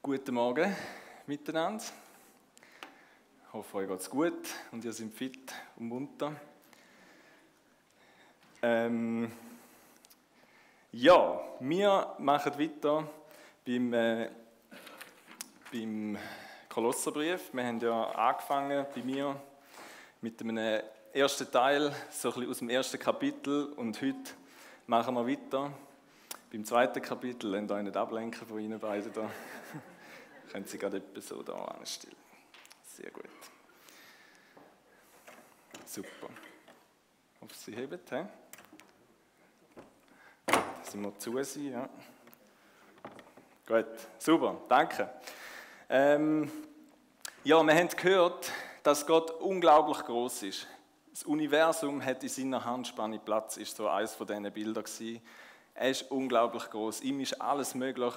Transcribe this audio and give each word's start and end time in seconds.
Guten 0.00 0.36
Morgen 0.36 0.74
miteinander. 1.26 1.82
Ich 3.42 3.52
hoffe, 3.52 3.78
euch 3.78 3.88
geht 3.88 4.00
es 4.00 4.08
gut 4.08 4.48
und 4.70 4.84
ihr 4.84 4.92
seid 4.92 5.12
fit 5.12 5.52
und 5.76 5.88
munter. 5.88 6.36
Ähm, 8.62 9.30
ja, 10.92 11.40
wir 11.58 12.14
machen 12.20 12.58
weiter 12.58 13.08
beim, 13.66 13.92
äh, 13.92 14.30
beim 15.72 16.16
Kolosserbrief. 16.68 17.52
Wir 17.52 17.66
haben 17.66 17.80
ja 17.80 18.04
angefangen 18.12 18.86
bei 18.94 19.02
mir 19.02 19.34
mit 20.20 20.40
einem 20.40 20.80
ersten 21.12 21.50
Teil, 21.50 21.92
so 22.10 22.28
ein 22.28 22.34
bisschen 22.34 22.50
aus 22.50 22.58
dem 22.60 22.70
ersten 22.70 23.00
Kapitel 23.00 23.72
und 23.72 24.00
heute 24.00 24.30
machen 24.86 25.14
wir 25.16 25.26
weiter 25.26 25.72
beim 26.50 26.64
zweiten 26.64 27.02
Kapitel. 27.02 27.50
Lasst 27.50 27.70
euch 27.70 27.82
nicht 27.82 27.96
ablenken 27.96 28.46
von 28.46 28.58
Ihnen 28.58 28.78
beiden 28.78 29.12
da. 29.12 29.30
Können 30.52 30.66
Sie 30.66 30.78
gerade 30.78 30.98
etwas 30.98 31.28
so 31.28 31.42
da 31.42 31.52
anstellen. 31.52 32.16
Sehr 32.86 33.10
gut. 33.10 33.24
Super. 35.84 36.28
Auf 37.40 37.54
Sie 37.54 37.74
heben, 37.74 38.00
he? 38.10 38.24
Sind 40.82 41.02
wir 41.02 41.18
zu 41.18 41.42
sein, 41.42 41.70
ja. 41.70 41.88
Gut, 43.66 43.86
super, 44.18 44.56
danke. 44.68 45.10
Ähm, 45.90 46.50
ja, 47.44 47.62
wir 47.62 47.74
haben 47.74 47.88
gehört, 47.88 48.50
dass 48.82 49.06
Gott 49.06 49.30
unglaublich 49.30 49.98
groß 49.98 50.44
ist. 50.44 50.66
Das 51.10 51.24
Universum 51.24 52.02
hat 52.02 52.22
in 52.22 52.28
seiner 52.30 52.64
Handspanne 52.64 53.18
Platz, 53.18 53.58
ist 53.58 53.76
so 53.76 53.88
eines 53.88 54.14
von 54.14 54.26
diesen 54.26 54.50
Bildern. 54.50 54.84
Er 55.80 55.90
ist 55.90 56.10
unglaublich 56.10 56.68
groß. 56.70 57.02
Ihm 57.02 57.20
ist 57.20 57.40
alles 57.40 57.76
möglich 57.76 58.12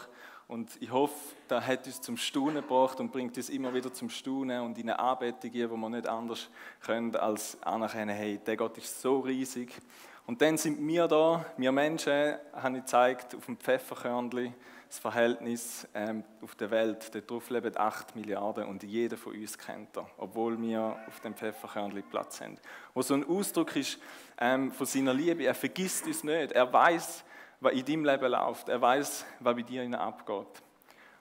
und 0.48 0.82
ich 0.82 0.92
hoffe, 0.92 1.14
das 1.48 1.66
hat 1.68 1.86
uns 1.86 2.02
zum 2.02 2.18
Staunen 2.18 2.56
gebracht 2.56 3.00
und 3.00 3.12
bringt 3.12 3.38
uns 3.38 3.50
immer 3.50 3.72
wieder 3.72 3.94
zum 3.94 4.10
Staunen 4.10 4.62
und 4.62 4.80
in 4.80 4.90
eine 4.90 4.98
Anbetung, 4.98 5.70
wo 5.70 5.78
wir 5.78 5.90
nicht 5.90 6.08
anders 6.08 6.50
können, 6.82 7.16
als 7.16 7.62
anerkennen, 7.62 8.16
hey, 8.16 8.40
der 8.40 8.58
Gott 8.58 8.80
ist 8.80 9.00
so 9.00 9.20
riesig. 9.20 9.80
Und 10.26 10.42
dann 10.42 10.58
sind 10.58 10.86
wir 10.88 11.08
da, 11.08 11.46
wir 11.56 11.72
Menschen, 11.72 12.36
habe 12.54 12.78
ich 12.78 12.84
gezeigt, 12.84 13.36
auf 13.36 13.46
dem 13.46 13.58
Pfefferkörnli, 13.58 14.54
das 14.88 14.98
Verhältnis 14.98 15.88
ähm, 15.94 16.24
auf 16.42 16.56
der 16.56 16.72
Welt. 16.72 17.14
Dort 17.14 17.30
drauf 17.30 17.50
leben 17.52 17.78
8 17.78 18.16
Milliarden 18.16 18.66
und 18.66 18.82
jeder 18.82 19.18
von 19.18 19.36
uns 19.36 19.56
kennt 19.56 19.96
er, 19.96 20.10
obwohl 20.18 20.60
wir 20.60 20.98
auf 21.08 21.20
dem 21.20 21.36
Pfefferkörnli 21.36 22.02
Platz 22.02 22.42
haben. 22.42 22.58
Wo 22.96 23.04
so 23.04 23.14
ein 23.14 23.26
Ausdruck 23.26 23.76
ist 23.76 24.00
ähm, 24.40 24.72
von 24.72 24.88
seiner 24.88 25.14
Liebe, 25.14 25.44
er 25.44 25.54
vergisst 25.54 26.08
uns 26.08 26.24
nicht, 26.24 26.54
er 26.54 26.74
weiß, 26.74 27.24
was 27.62 27.74
in 27.74 27.86
deinem 27.86 28.06
Leben 28.06 28.32
läuft. 28.32 28.68
Er 28.68 28.82
weiß, 28.82 29.26
was 29.40 29.56
bei 29.56 29.62
dir 29.62 30.00
abgeht. 30.00 30.62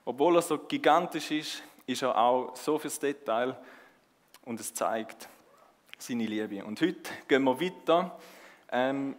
Obwohl 0.03 0.35
er 0.35 0.41
so 0.41 0.57
gigantisch 0.57 1.31
ist, 1.31 1.63
ist 1.85 2.01
er 2.01 2.17
auch 2.17 2.55
so 2.55 2.77
fürs 2.79 2.99
Detail 2.99 3.55
und 4.43 4.59
es 4.59 4.73
zeigt 4.73 5.29
seine 5.97 6.25
Liebe. 6.25 6.65
Und 6.65 6.81
heute 6.81 7.11
gehen 7.27 7.43
wir 7.43 7.61
weiter. 7.61 8.17
Ähm, 8.71 9.15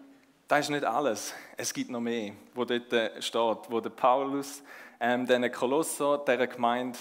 das 0.48 0.60
ist 0.60 0.70
nicht 0.70 0.84
alles. 0.84 1.32
Es 1.56 1.72
gibt 1.72 1.90
noch 1.90 2.00
mehr, 2.00 2.32
wo 2.54 2.64
dort 2.64 2.92
äh, 2.92 3.22
steht, 3.22 3.58
wo 3.70 3.80
der 3.80 3.90
Paulus 3.90 4.62
ähm, 4.98 5.24
diesen 5.24 5.50
Kolosser, 5.52 6.18
dieser 6.26 6.48
Gemeinde 6.48 6.98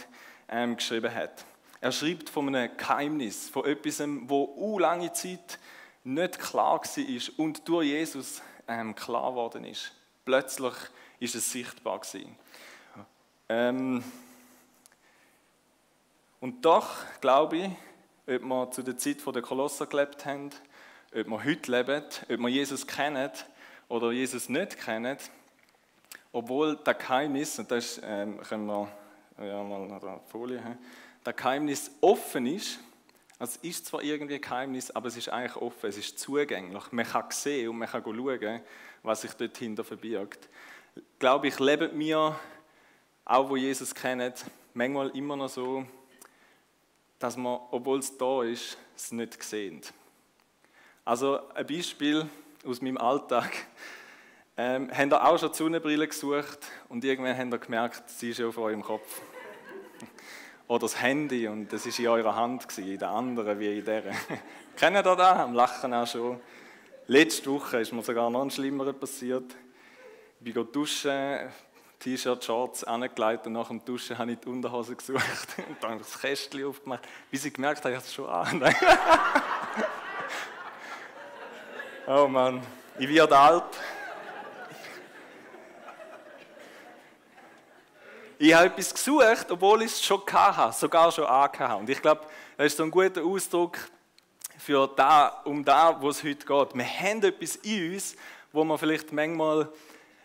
ähm, 0.48 0.76
geschrieben 0.76 1.14
hat. 1.14 1.46
Er 1.80 1.92
schreibt 1.92 2.30
von 2.30 2.48
einem 2.48 2.78
Geheimnis, 2.78 3.50
von 3.50 3.66
etwas, 3.66 4.04
wo 4.28 4.54
u 4.56 4.78
lange 4.78 5.12
Zeit 5.14 5.58
nicht 6.04 6.38
klar 6.38 6.80
war 6.80 7.34
und 7.38 7.68
durch 7.68 7.88
Jesus 7.88 8.44
ähm, 8.68 8.94
klar 8.94 9.32
geworden 9.32 9.66
ist 9.66 9.94
plötzlich 10.32 10.74
ist 11.20 11.36
es 11.36 11.52
sichtbar 11.52 12.00
gewesen. 12.00 12.38
Ähm, 13.50 14.02
und 16.40 16.64
doch 16.64 16.88
glaube 17.20 17.58
ich, 17.58 17.70
ob 18.34 18.42
wir 18.44 18.72
zu 18.72 18.82
der 18.82 18.98
Zeit 18.98 19.18
der 19.26 19.42
Kolosser 19.42 19.88
gelebt 19.88 20.26
haben, 20.26 20.52
ob 21.14 21.28
wir 21.28 21.44
heute 21.44 21.70
leben, 21.70 22.04
ob 22.30 22.40
wir 22.40 22.48
Jesus 22.48 22.88
kennen 22.88 23.30
oder 23.90 24.14
Jesus 24.14 24.48
nicht 24.48 24.80
kennen, 24.80 25.18
obwohl 26.32 26.78
das 26.78 26.98
Geheimnis, 26.98 27.60
und 27.60 27.70
das 27.70 28.00
ähm, 28.02 28.40
können 28.40 28.68
wir 28.68 28.88
ja, 29.38 29.62
mal 29.64 29.86
nach 29.86 30.00
der 30.00 30.22
Folie 30.30 30.64
haben, 30.64 30.78
das 31.26 31.36
Geheimnis 31.36 31.92
offen 32.00 32.46
ist, 32.46 32.80
also 33.38 33.60
es 33.64 33.70
ist 33.70 33.86
zwar 33.88 34.02
irgendwie 34.02 34.36
ein 34.36 34.42
Geheimnis, 34.42 34.92
aber 34.92 35.10
es 35.10 35.18
ist 35.18 35.28
eigentlich 35.28 35.58
offen, 35.58 35.90
es 35.90 35.98
ist 35.98 36.20
zugänglich. 36.20 36.92
Man 36.92 37.06
kann 37.06 37.26
sehen 37.32 37.70
und 37.70 37.80
man 37.80 37.90
kann 37.90 38.04
schauen, 38.04 38.62
was 39.04 39.22
sich 39.22 39.34
dort 39.34 39.58
hinter 39.58 39.84
verbirgt. 39.84 40.50
Glaube 41.20 41.48
ich, 41.48 41.60
leben 41.60 41.98
wir, 42.00 42.40
auch 43.26 43.50
wo 43.50 43.56
Jesus 43.56 43.94
kennt, 43.96 44.46
manchmal 44.74 45.10
immer 45.10 45.36
noch 45.36 45.50
so, 45.50 45.86
dass 47.20 47.38
man, 47.38 47.60
obwohl 47.72 48.00
es 48.00 48.18
da 48.18 48.44
ist, 48.44 48.78
es 48.96 49.12
nicht 49.12 49.42
sehen. 49.44 49.82
Also 51.06 51.40
ein 51.54 51.66
Beispiel 51.66 52.28
aus 52.66 52.82
meinem 52.82 52.98
Alltag. 52.98 53.52
Ähm, 54.58 54.90
habt 54.92 55.12
ihr 55.12 55.26
auch 55.26 55.40
schon 55.40 55.52
die 55.52 55.58
Sonnenbrille 55.58 56.08
gesucht 56.08 56.60
und 56.90 57.04
irgendwann 57.04 57.38
habt 57.38 57.54
ihr 57.54 57.58
gemerkt, 57.58 58.10
sie 58.10 58.32
ist 58.32 58.40
ja 58.40 58.48
auf 58.48 58.58
eurem 58.58 58.84
Kopf. 58.84 59.22
Oder 60.68 60.82
das 60.82 61.02
Handy 61.02 61.48
und 61.48 61.72
das 61.72 61.86
war 61.86 62.00
in 62.00 62.08
eurer 62.08 62.36
Hand, 62.36 62.68
gewesen, 62.68 62.92
in 62.92 63.00
der 63.00 63.10
anderen 63.10 63.60
wie 63.60 63.80
in 63.80 63.86
der. 63.86 64.04
Kennt 64.78 64.96
ihr 64.96 65.04
das? 65.04 65.20
Am 65.20 65.54
Lachen 65.54 65.94
auch 65.94 66.08
schon. 66.08 66.40
Letzte 67.12 67.52
Woche 67.52 67.82
ist 67.82 67.92
mir 67.92 68.02
sogar 68.04 68.30
noch 68.30 68.42
ein 68.42 68.50
schlimmerer 68.50 68.94
passiert. 68.94 69.44
Ich 70.42 70.54
bin 70.54 70.72
duschen, 70.72 71.52
T-Shirt, 72.00 72.42
Shorts 72.42 72.86
angelegt 72.86 73.46
und 73.48 73.52
nach 73.52 73.68
dem 73.68 73.84
Duschen 73.84 74.18
habe 74.18 74.32
ich 74.32 74.40
die 74.40 74.48
Unterhose 74.48 74.96
gesucht 74.96 75.50
und 75.58 75.84
dann 75.84 75.98
das 75.98 76.22
Kästchen 76.22 76.66
aufgemacht, 76.66 77.06
bis 77.30 77.44
ich 77.44 77.54
gemerkt 77.54 77.80
habe, 77.84 77.90
ich 77.90 77.96
habe 77.98 78.06
es 78.06 78.14
schon 78.14 78.30
an. 78.30 78.64
oh 82.08 82.28
Mann, 82.30 82.62
ich 82.98 83.10
werde 83.10 83.38
alt. 83.38 83.78
Ich 88.40 88.54
habe 88.54 88.68
etwas 88.68 88.94
gesucht, 88.94 89.52
obwohl 89.52 89.82
ich 89.82 89.92
es 89.92 90.02
schon 90.02 90.22
hatte, 90.32 90.78
sogar 90.78 91.12
schon 91.12 91.26
angehabt. 91.26 91.82
Und 91.82 91.90
ich 91.90 92.02
glaube, 92.02 92.22
das 92.56 92.68
ist 92.68 92.78
so 92.78 92.84
ein 92.84 92.92
guter 92.92 93.22
Ausdruck 93.22 93.78
für 94.62 94.88
da, 94.96 95.42
um 95.44 95.66
da, 95.66 96.00
wo 96.02 96.10
es 96.10 96.24
heute 96.24 96.46
geht. 96.46 96.76
Wir 96.76 96.86
haben 96.86 97.24
etwas 97.24 97.56
in 97.58 97.94
uns, 97.94 98.16
wo 98.52 98.64
wir 98.64 98.78
vielleicht 98.78 99.12
manchmal 99.12 99.70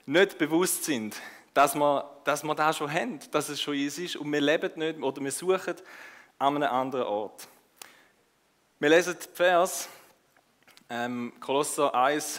nicht 0.04 0.36
bewusst 0.36 0.84
sind, 0.84 1.16
dass 1.54 1.74
wir, 1.74 2.20
dass 2.24 2.44
wir 2.44 2.54
das 2.54 2.76
schon 2.76 2.92
haben, 2.92 3.18
dass 3.30 3.48
es 3.48 3.60
schon 3.60 3.74
uns 3.74 3.96
ist 3.96 4.16
und 4.16 4.30
wir 4.30 4.42
leben 4.42 4.72
nicht 4.76 5.00
oder 5.00 5.22
wir 5.22 5.32
suchen 5.32 5.76
an 6.38 6.56
einem 6.56 6.70
anderen 6.70 7.06
Ort. 7.06 7.48
Wir 8.78 8.90
lesen 8.90 9.16
den 9.18 9.34
Vers, 9.34 9.88
ähm, 10.90 11.32
Kolosser 11.40 11.94
1, 11.94 12.38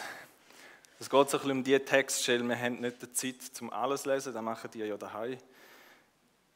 es 1.00 1.10
geht 1.10 1.10
so 1.10 1.18
ein 1.18 1.40
bisschen 1.40 1.50
um 1.50 1.64
diese 1.64 1.84
Textstelle, 1.84 2.44
wir 2.44 2.58
haben 2.58 2.80
nicht 2.80 3.02
die 3.02 3.12
Zeit, 3.12 3.60
um 3.60 3.72
alles 3.72 4.02
zu 4.02 4.10
lesen, 4.10 4.32
das 4.32 4.42
machen 4.42 4.70
die 4.72 4.78
ja 4.78 4.96
daheim 4.96 5.36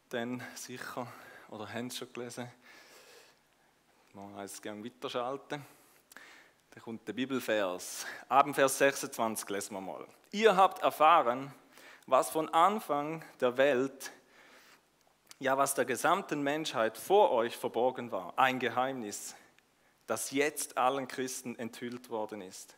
dann 0.08 0.42
sicher, 0.54 1.06
oder 1.48 1.72
haben 1.72 1.88
es 1.88 1.96
schon 1.96 2.12
gelesen. 2.12 2.48
Man 4.14 4.36
heißt 4.36 4.56
es 4.56 4.62
gerne 4.62 4.84
weiterschalten. 4.84 5.64
Da 6.70 6.80
kommt 6.80 7.08
der 7.08 7.14
Bibelvers. 7.14 8.04
Abendvers 8.28 8.76
26 8.76 9.48
lesen 9.48 9.74
wir 9.74 9.80
mal. 9.80 10.06
Ihr 10.32 10.54
habt 10.54 10.82
erfahren, 10.82 11.50
was 12.06 12.28
von 12.28 12.50
Anfang 12.50 13.24
der 13.40 13.56
Welt, 13.56 14.12
ja 15.38 15.56
was 15.56 15.74
der 15.74 15.86
gesamten 15.86 16.42
Menschheit 16.42 16.98
vor 16.98 17.30
euch 17.30 17.56
verborgen 17.56 18.12
war. 18.12 18.34
Ein 18.38 18.58
Geheimnis, 18.58 19.34
das 20.06 20.30
jetzt 20.30 20.76
allen 20.76 21.08
Christen 21.08 21.58
enthüllt 21.58 22.10
worden 22.10 22.42
ist. 22.42 22.76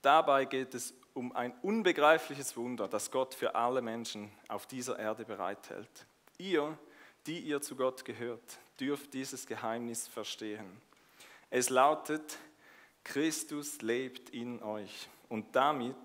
Dabei 0.00 0.46
geht 0.46 0.74
es 0.74 0.94
um 1.14 1.30
ein 1.36 1.54
unbegreifliches 1.62 2.56
Wunder, 2.56 2.88
das 2.88 3.12
Gott 3.12 3.34
für 3.34 3.54
alle 3.54 3.82
Menschen 3.82 4.32
auf 4.48 4.66
dieser 4.66 4.98
Erde 4.98 5.24
bereithält. 5.24 6.06
Ihr, 6.38 6.76
die 7.26 7.38
ihr 7.38 7.60
zu 7.60 7.76
Gott 7.76 8.04
gehört, 8.04 8.58
dürft 8.80 9.14
dieses 9.14 9.46
Geheimnis 9.46 10.08
verstehen. 10.08 10.80
Es 11.50 11.68
lautet, 11.68 12.38
Christus 13.04 13.82
lebt 13.82 14.30
in 14.30 14.62
euch 14.62 15.08
und 15.28 15.54
damit 15.54 15.96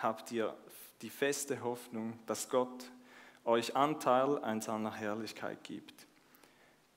habt 0.00 0.32
ihr 0.32 0.56
die 1.02 1.10
feste 1.10 1.62
Hoffnung, 1.62 2.18
dass 2.26 2.48
Gott 2.48 2.90
euch 3.44 3.74
Anteil 3.74 4.38
an 4.44 4.60
seiner 4.60 4.94
Herrlichkeit 4.94 5.62
gibt. 5.64 6.06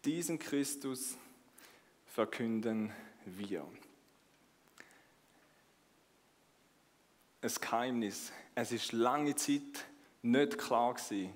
Diesen 0.05 0.39
Christus 0.39 1.17
verkünden 2.07 2.91
wir. 3.25 3.65
Ein 7.41 7.51
Geheimnis. 7.61 8.31
Es 8.55 8.71
ist 8.71 8.91
lange 8.91 9.35
Zeit 9.35 9.85
nicht 10.21 10.57
klar 10.57 10.93
gewesen, 10.93 11.33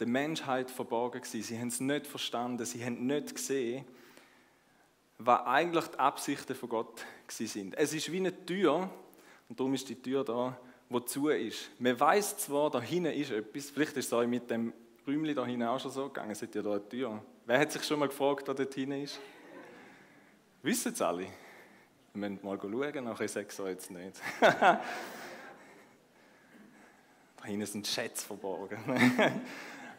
der 0.00 0.08
Menschheit 0.08 0.70
verborgen 0.70 1.20
gewesen. 1.20 1.42
Sie 1.42 1.58
haben 1.58 1.68
es 1.68 1.80
nicht 1.80 2.06
verstanden, 2.06 2.64
sie 2.64 2.84
haben 2.84 3.06
nicht 3.06 3.34
gesehen, 3.34 3.84
was 5.18 5.46
eigentlich 5.46 5.86
die 5.86 5.98
Absichten 5.98 6.54
von 6.56 6.68
Gott 6.68 7.04
sind. 7.28 7.76
Es 7.76 7.92
ist 7.92 8.10
wie 8.10 8.16
eine 8.16 8.44
Tür, 8.46 8.90
und 9.48 9.60
darum 9.60 9.74
ist 9.74 9.88
die 9.88 10.00
Tür 10.00 10.24
da, 10.24 10.58
wo 10.88 11.00
zu 11.00 11.28
ist. 11.28 11.70
Man 11.78 11.98
weiß 11.98 12.38
zwar, 12.38 12.70
da 12.70 12.80
hinten 12.80 13.12
ist 13.12 13.30
etwas, 13.30 13.70
vielleicht 13.70 13.96
ist 13.96 14.06
es 14.06 14.12
euch 14.12 14.26
mit 14.26 14.50
dem 14.50 14.72
Räumchen 15.06 15.34
da 15.34 15.46
hinten 15.46 15.64
auch 15.64 15.78
schon 15.78 15.90
so 15.90 16.06
gegangen? 16.06 16.34
Seid 16.34 16.54
ihr 16.54 16.62
da 16.62 16.72
eine 16.72 16.88
Tür? 16.88 17.22
Wer 17.46 17.58
hat 17.58 17.72
sich 17.72 17.84
schon 17.84 17.98
mal 17.98 18.08
gefragt, 18.08 18.46
wer 18.46 18.54
dort 18.54 18.74
hinten 18.74 19.02
ist? 19.02 19.20
Wissen 20.62 20.92
es 20.92 21.02
alle? 21.02 21.26
Wir 22.12 22.28
müssen 22.28 22.40
mal 22.42 22.58
schauen, 22.60 23.04
nachher 23.04 23.28
sage 23.28 23.46
ich 23.48 23.58
es 23.58 23.66
jetzt 23.66 23.90
nicht. 23.90 24.20
da 24.40 24.80
hinten 27.44 27.66
sind 27.66 27.86
Schätze 27.86 28.26
verborgen. 28.26 28.78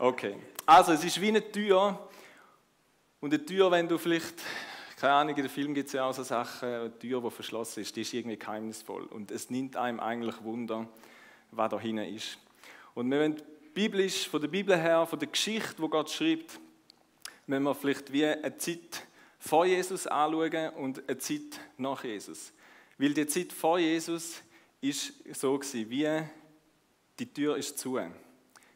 okay, 0.02 0.36
also 0.66 0.92
es 0.94 1.04
ist 1.04 1.22
wie 1.22 1.30
eine 1.30 1.52
Tür. 1.52 2.10
Und 3.20 3.34
eine 3.34 3.46
Tür, 3.46 3.70
wenn 3.70 3.88
du 3.88 3.98
vielleicht, 4.00 4.42
keine 4.98 5.14
Ahnung, 5.14 5.36
in 5.36 5.44
den 5.44 5.50
Film 5.50 5.76
gibt 5.76 5.88
es 5.88 5.94
ja 5.94 6.06
auch 6.06 6.14
so 6.14 6.24
Sachen, 6.24 6.68
eine 6.68 7.00
Tür, 7.00 7.22
die 7.22 7.30
verschlossen 7.30 7.82
ist, 7.82 7.96
die 7.96 8.02
ist 8.02 8.14
irgendwie 8.14 8.38
geheimnisvoll. 8.38 9.04
Und 9.04 9.30
es 9.30 9.50
nimmt 9.52 9.76
einem 9.76 10.00
eigentlich 10.00 10.44
Wunder, 10.44 10.88
was 11.52 11.70
da 11.70 11.80
hinten 11.80 12.16
ist. 12.16 12.40
Und 12.96 13.12
wir 13.12 13.20
wollen 13.20 13.42
biblisch, 13.74 14.28
von 14.28 14.42
der 14.42 14.48
Bibel 14.48 14.76
her, 14.76 15.06
von 15.06 15.20
der 15.20 15.28
Geschichte, 15.28 15.76
wo 15.78 15.88
Gott 15.88 16.10
schreibt, 16.10 16.60
wenn 17.46 17.62
wir 17.64 17.76
vielleicht 17.76 18.12
wie 18.12 18.26
eine 18.26 18.58
Zeit 18.58 19.06
vor 19.38 19.66
Jesus 19.66 20.08
anschauen 20.08 20.70
und 20.78 21.08
eine 21.08 21.18
Zeit 21.20 21.60
nach 21.78 22.04
Jesus. 22.04 22.54
Weil 22.98 23.14
die 23.14 23.28
Zeit 23.28 23.54
vor 23.54 23.78
Jesus 23.78 24.42
ist 24.82 25.14
so 25.34 25.58
gewesen, 25.58 25.90
wie 25.90 26.24
die 27.20 27.32
Tür 27.32 27.58
ist 27.58 27.78
zu. 27.78 28.00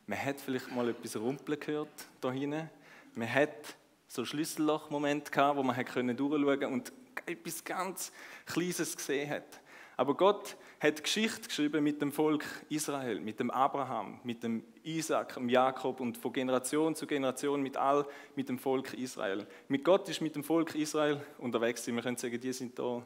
Man 0.08 0.24
hat 0.24 0.40
vielleicht 0.40 0.72
mal 0.72 0.88
etwas 0.90 1.16
rumpeln 1.18 1.60
gehört 1.60 1.90
da 2.22 2.32
hinten. 2.32 2.70
Man 3.16 3.34
hat 3.34 3.76
so 4.08 4.24
Schlüsselloch-Momente 4.24 5.32
gehabt, 5.32 5.58
wo 5.58 5.64
man 5.64 5.76
durchschauen 5.76 6.18
konnte 6.18 6.68
und 6.68 6.94
etwas 7.26 7.64
ganz 7.64 8.12
Kleines 8.46 8.96
gesehen 8.96 9.30
hat. 9.30 9.62
Aber 9.98 10.16
Gott 10.16 10.58
hat 10.80 11.04
Geschichte 11.04 11.48
geschrieben 11.48 11.84
mit 11.84 12.02
dem 12.02 12.12
Volk 12.12 12.44
Israel, 12.70 13.20
mit 13.20 13.40
dem 13.40 13.50
Abraham, 13.50 14.20
mit 14.24 14.44
dem 14.44 14.64
Isaac, 14.84 15.36
dem 15.36 15.50
Jakob 15.50 16.00
und 16.02 16.18
von 16.18 16.34
Generation 16.34 16.96
zu 16.96 17.08
Generation 17.08 17.62
mit 17.62 17.78
all, 17.78 18.06
mit 18.36 18.50
dem 18.50 18.60
Volk 18.60 18.94
Israel. 18.94 19.48
Mit 19.70 19.84
Gott 19.84 20.08
ist 20.10 20.22
mit 20.22 20.36
dem 20.36 20.44
Volk 20.44 20.76
Israel 20.76 21.22
unterwegs. 21.38 21.88
Wir 21.88 22.02
können 22.02 22.18
sagen, 22.18 22.40
die 22.40 22.54
sind 22.54 22.78
da 22.78 23.02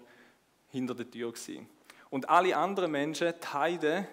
hinter 0.69 0.95
der 0.95 1.09
Tür 1.09 1.31
gewesen. 1.31 1.67
Und 2.09 2.27
alle 2.27 2.57
anderen 2.57 2.91
Menschen, 2.91 3.33
die 3.41 3.47
Heiden, 3.47 4.07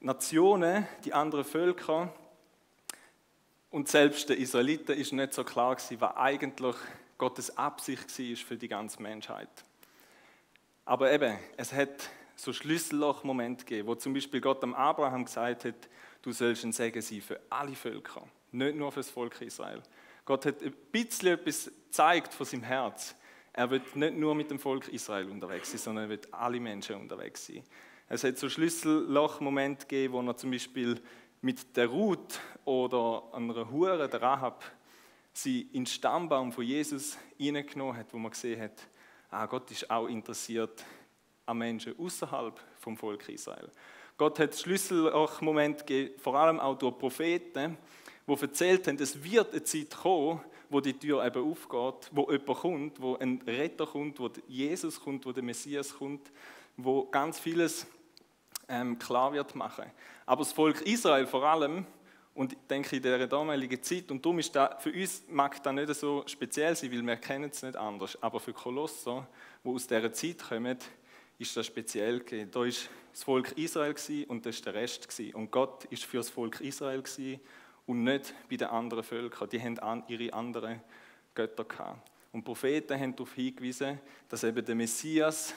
Nationen, 0.00 0.86
die 1.04 1.14
anderen 1.14 1.44
Völker 1.44 2.12
und 3.70 3.88
selbst 3.88 4.28
den 4.28 4.38
Israeliten 4.38 4.96
ist 4.96 5.12
nicht 5.12 5.34
so 5.34 5.44
klar 5.44 5.74
gewesen, 5.76 6.00
was 6.00 6.16
eigentlich 6.16 6.76
Gottes 7.18 7.56
Absicht 7.56 8.18
war 8.18 8.36
für 8.36 8.56
die 8.56 8.68
ganze 8.68 9.02
Menschheit. 9.02 9.48
Aber 10.84 11.10
eben, 11.12 11.36
es 11.56 11.72
hat 11.72 12.10
so 12.36 12.52
Schlüsselloch-Momente 12.52 13.64
gegeben, 13.64 13.88
wo 13.88 13.94
zum 13.94 14.12
Beispiel 14.12 14.40
Gott 14.40 14.62
am 14.62 14.74
Abraham 14.74 15.24
gesagt 15.24 15.64
hat, 15.64 15.74
du 16.22 16.32
sollst 16.32 16.64
ein 16.64 16.72
Segen 16.72 17.02
sein 17.02 17.20
für 17.20 17.40
alle 17.50 17.74
Völker, 17.74 18.22
nicht 18.52 18.76
nur 18.76 18.92
für 18.92 19.00
das 19.00 19.10
Volk 19.10 19.40
Israel. 19.40 19.82
Gott 20.24 20.44
hat 20.44 20.62
ein 20.62 20.74
bisschen 20.92 21.28
etwas 21.28 21.64
gezeigt 21.64 22.34
von 22.34 22.46
seinem 22.46 22.64
Herz. 22.64 23.14
Er 23.52 23.70
wird 23.70 23.96
nicht 23.96 24.16
nur 24.16 24.34
mit 24.34 24.50
dem 24.50 24.58
Volk 24.58 24.88
Israel 24.88 25.30
unterwegs 25.30 25.70
sein, 25.70 25.78
sondern 25.78 26.04
er 26.04 26.10
wird 26.10 26.32
alle 26.34 26.60
Menschen 26.60 26.96
unterwegs 26.96 27.46
sein. 27.46 27.62
Es 28.08 28.22
hat 28.22 28.38
so 28.38 28.48
Schlüsselloch-Momente 28.48 29.86
gegeben, 29.86 30.12
wo 30.12 30.20
er 30.20 30.36
zum 30.36 30.50
Beispiel 30.50 31.00
mit 31.46 31.76
der 31.76 31.86
Ruth 31.86 32.40
oder 32.64 33.22
einer 33.32 33.70
Hure, 33.70 34.08
der 34.08 34.20
Rahab, 34.20 34.64
sie 35.32 35.60
in 35.72 35.84
den 35.84 35.86
Stammbaum 35.86 36.50
von 36.50 36.64
Jesus 36.64 37.16
hineingenommen 37.38 37.96
hat, 37.96 38.12
wo 38.12 38.18
man 38.18 38.32
gesehen 38.32 38.60
hat, 38.60 38.72
ah, 39.30 39.46
Gott 39.46 39.70
ist 39.70 39.88
auch 39.88 40.08
interessiert 40.08 40.84
an 41.44 41.58
Menschen 41.58 41.96
außerhalb 42.00 42.60
vom 42.80 42.96
Volk 42.96 43.28
Israel. 43.28 43.70
Gott 44.16 44.40
hat 44.40 44.56
Schlüsselmomente 44.56 45.84
gegeben, 45.84 46.18
vor 46.18 46.34
allem 46.34 46.58
auch 46.58 46.76
durch 46.76 46.98
Propheten, 46.98 47.78
die 48.26 48.40
erzählt 48.42 48.88
haben, 48.88 48.98
es 48.98 49.22
wird 49.22 49.52
eine 49.52 49.62
Zeit 49.62 49.90
kommen, 49.90 50.40
wo 50.68 50.80
die 50.80 50.98
Tür 50.98 51.24
eben 51.24 51.48
aufgeht, 51.48 52.10
wo 52.10 52.28
jemand 52.28 52.58
kommt, 52.58 53.00
wo 53.00 53.14
ein 53.18 53.40
Retter 53.46 53.86
kommt, 53.86 54.18
wo 54.18 54.28
Jesus 54.48 55.00
kommt, 55.00 55.24
wo 55.24 55.30
der 55.30 55.44
Messias 55.44 55.94
kommt, 55.96 56.28
wo 56.76 57.06
ganz 57.06 57.38
vieles 57.38 57.86
ähm, 58.68 58.98
klar 58.98 59.32
wird 59.32 59.54
machen. 59.54 59.84
Aber 60.24 60.42
das 60.42 60.52
Volk 60.52 60.82
Israel 60.82 61.26
vor 61.26 61.44
allem 61.44 61.86
und 62.36 62.52
ich 62.52 62.58
denke, 62.68 62.96
in 62.96 63.02
dieser 63.02 63.26
damaligen 63.26 63.82
Zeit, 63.82 64.10
und 64.10 64.22
darum 64.22 64.38
ist 64.38 64.54
das, 64.54 64.82
für 64.82 64.92
uns 64.92 65.24
mag 65.28 65.62
das 65.62 65.72
nicht 65.72 65.94
so 65.94 66.22
speziell 66.26 66.76
sein, 66.76 66.92
weil 66.92 67.02
wir 67.02 67.16
kennen 67.16 67.48
es 67.50 67.62
nicht 67.62 67.76
anders, 67.76 68.22
aber 68.22 68.40
für 68.40 68.52
Kolosser, 68.52 69.26
die 69.64 69.68
aus 69.70 69.86
dieser 69.86 70.12
Zeit 70.12 70.42
kommen, 70.46 70.76
ist 71.38 71.56
das 71.56 71.64
speziell 71.64 72.20
gewesen. 72.20 72.50
Da 72.50 72.60
war 72.60 72.66
das 72.66 73.22
Volk 73.24 73.52
Israel 73.56 73.94
und 74.28 74.44
das 74.44 74.58
war 74.58 74.72
der 74.72 74.82
Rest. 74.82 75.08
Gewesen. 75.08 75.34
Und 75.34 75.50
Gott 75.50 75.84
ist 75.86 76.04
für 76.04 76.18
das 76.18 76.28
Volk 76.28 76.60
Israel 76.60 77.02
und 77.86 78.04
nicht 78.04 78.34
bei 78.50 78.56
den 78.56 78.68
anderen 78.68 79.02
Völkern. 79.04 79.48
Die 79.48 79.62
haben 79.62 80.02
ihre 80.08 80.34
anderen 80.34 80.82
Götter 81.34 81.64
gehabt. 81.64 82.10
Und 82.32 82.44
Propheten 82.44 83.00
haben 83.00 83.16
darauf 83.16 83.32
hingewiesen, 83.32 83.98
dass 84.28 84.44
eben 84.44 84.62
der 84.62 84.74
Messias, 84.74 85.54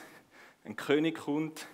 ein 0.64 0.76
König 0.76 1.18
kommt. 1.18 1.66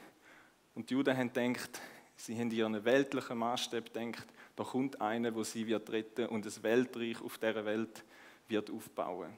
Und 0.77 0.91
die 0.91 0.95
Juden 0.95 1.17
haben 1.17 1.33
gedacht, 1.33 1.81
sie 2.17 2.39
haben 2.39 2.51
ihren 2.51 2.85
weltlichen 2.85 3.39
Maßstab 3.39 3.95
gedacht, 3.95 4.27
da 4.55 4.63
kommt 4.63 5.01
einer, 5.01 5.35
wo 5.35 5.43
sie 5.43 5.67
wird 5.67 5.91
retten 5.91 6.27
und 6.27 6.45
das 6.45 6.63
Weltreich 6.63 7.21
auf 7.23 7.39
dieser 7.39 7.65
Welt 7.65 8.05
wird 8.47 8.71
aufbauen. 8.71 9.33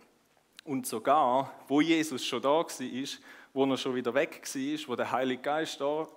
Und 0.65 0.87
sogar, 0.87 1.55
wo 1.69 1.81
Jesus 1.81 2.27
schon 2.27 2.43
da 2.43 2.49
war, 2.49 2.67
wo 3.55 3.65
er 3.65 3.77
schon 3.77 3.95
wieder 3.95 4.13
weg 4.13 4.43
war, 4.43 4.89
wo 4.89 4.97
der 4.97 5.13
Heilige 5.13 5.43
Geist 5.43 5.81
da 5.81 5.85
war, 5.87 6.09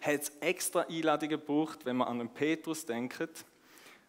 hat 0.00 0.20
es 0.20 0.28
extra 0.40 0.82
Einladungen 0.82 1.30
gebraucht, 1.40 1.84
wenn 1.84 1.96
man 1.96 2.06
an 2.06 2.18
den 2.20 2.28
Petrus 2.28 2.86
denkt, 2.86 3.44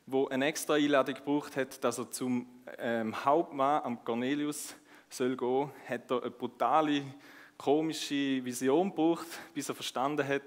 wo 0.05 0.27
eine 0.27 0.45
extra 0.45 0.75
Einladung 0.75 1.15
gebraucht 1.15 1.55
hat, 1.55 1.83
dass 1.83 1.97
er 1.97 2.11
zum 2.11 2.45
ähm, 2.77 3.25
Hauptmann, 3.25 3.81
am 3.83 4.05
Cornelius, 4.05 4.75
soll 5.09 5.35
gehen, 5.35 5.71
hat 5.87 6.11
er 6.11 6.21
eine 6.21 6.31
brutale, 6.31 7.03
komische 7.61 8.43
Vision 8.43 8.89
gebraucht, 8.89 9.27
bis 9.53 9.69
er 9.69 9.75
verstanden 9.75 10.27
hat, 10.27 10.43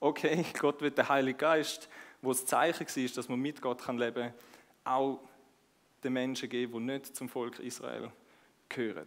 okay, 0.00 0.44
Gott 0.58 0.80
wird 0.80 0.98
der 0.98 1.08
Heilige 1.08 1.38
Geist 1.38 1.88
wo 2.24 2.32
das 2.32 2.46
Zeichen 2.46 2.86
war, 2.86 3.08
dass 3.14 3.28
man 3.28 3.40
mit 3.40 3.60
Gott 3.60 3.86
leben 3.86 4.32
kann, 4.32 4.34
auch 4.84 5.20
den 6.02 6.12
Menschen 6.12 6.48
geben, 6.48 6.72
die 6.72 6.92
nicht 6.92 7.14
zum 7.14 7.28
Volk 7.28 7.58
Israel 7.58 8.10
gehören. 8.68 9.06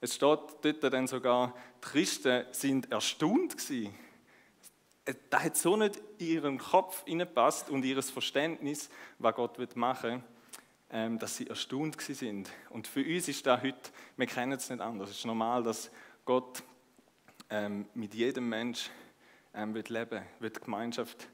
Es 0.00 0.14
steht 0.14 0.40
dort 0.62 0.92
dann 0.92 1.06
sogar, 1.06 1.54
die 1.82 1.88
Christen 1.88 2.44
sind 2.52 2.90
erstaunt 2.90 3.56
gewesen. 3.56 3.94
Das 5.30 5.44
hat 5.44 5.56
so 5.56 5.76
nicht 5.76 6.00
in 6.18 6.26
ihren 6.26 6.58
Kopf 6.58 7.04
hineingepasst 7.04 7.70
und 7.70 7.84
ihr 7.84 8.02
Verständnis, 8.02 8.90
was 9.18 9.34
Gott 9.34 9.76
machen 9.76 10.10
will, 10.10 10.22
ähm, 10.90 11.18
dass 11.18 11.36
sie 11.36 11.46
erstaunt 11.46 12.00
sind. 12.00 12.50
Und 12.70 12.88
für 12.88 13.04
uns 13.04 13.28
ist 13.28 13.46
das 13.46 13.62
heute, 13.62 13.90
wir 14.16 14.26
kennen 14.26 14.52
es 14.52 14.68
nicht 14.68 14.80
anders. 14.80 15.10
Es 15.10 15.18
ist 15.18 15.26
normal, 15.26 15.62
dass 15.62 15.90
Gott 16.26 16.64
ähm, 17.50 17.86
mit 17.94 18.12
jedem 18.12 18.48
Menschen 18.48 18.90
ähm, 19.54 19.74
leben 19.74 20.10
will, 20.10 20.22
will 20.40 20.50
Gemeinschaft 20.50 21.28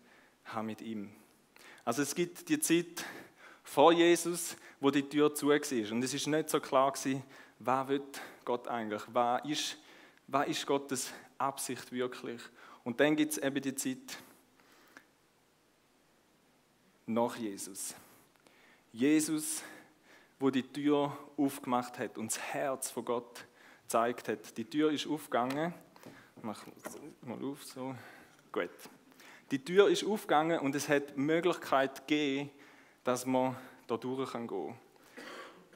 haben 0.44 0.66
mit 0.66 0.82
ihm. 0.82 1.10
Also 1.84 2.02
es 2.02 2.14
gibt 2.14 2.48
die 2.50 2.60
Zeit 2.60 3.04
vor 3.64 3.92
Jesus, 3.92 4.54
wo 4.80 4.90
die 4.90 5.08
Tür 5.08 5.34
zu 5.34 5.48
war. 5.48 5.92
Und 5.92 6.04
es 6.04 6.12
ist 6.12 6.26
nicht 6.26 6.50
so 6.50 6.60
klar 6.60 6.92
gewesen, 6.92 7.22
was 7.58 7.88
will 7.88 8.02
Gott 8.44 8.68
eigentlich? 8.68 9.02
Was 9.12 9.44
ist, 9.46 9.78
was 10.26 10.46
ist 10.48 10.66
Gottes 10.66 11.12
Absicht 11.38 11.90
wirklich? 11.90 12.42
Und 12.84 13.00
dann 13.00 13.16
gibt 13.16 13.32
es 13.32 13.38
eben 13.38 13.62
die 13.62 13.74
Zeit 13.74 14.18
nach 17.06 17.36
Jesus. 17.36 17.94
Jesus, 18.92 19.62
wo 20.38 20.50
die 20.50 20.64
Tür 20.64 21.16
aufgemacht 21.38 21.98
hat 21.98 22.18
und 22.18 22.30
das 22.30 22.38
Herz 22.38 22.90
von 22.90 23.06
Gott 23.06 23.46
gezeigt 23.82 24.28
hat. 24.28 24.56
Die 24.56 24.64
Tür 24.64 24.90
ist 24.90 25.06
aufgegangen. 25.06 25.74
Ich 26.36 26.42
mache 26.42 26.70
mal 27.22 27.44
auf 27.44 27.62
so. 27.64 27.94
Gut. 28.50 28.70
Die 29.50 29.64
Tür 29.64 29.88
ist 29.88 30.04
aufgegangen 30.04 30.60
und 30.60 30.74
es 30.74 30.88
hat 30.88 31.10
die 31.10 31.20
Möglichkeit 31.20 32.06
gegeben, 32.06 32.50
dass 33.04 33.26
man 33.26 33.56
da 33.86 33.96
durch 33.96 34.32
gehen 34.32 34.46
kann 34.46 34.74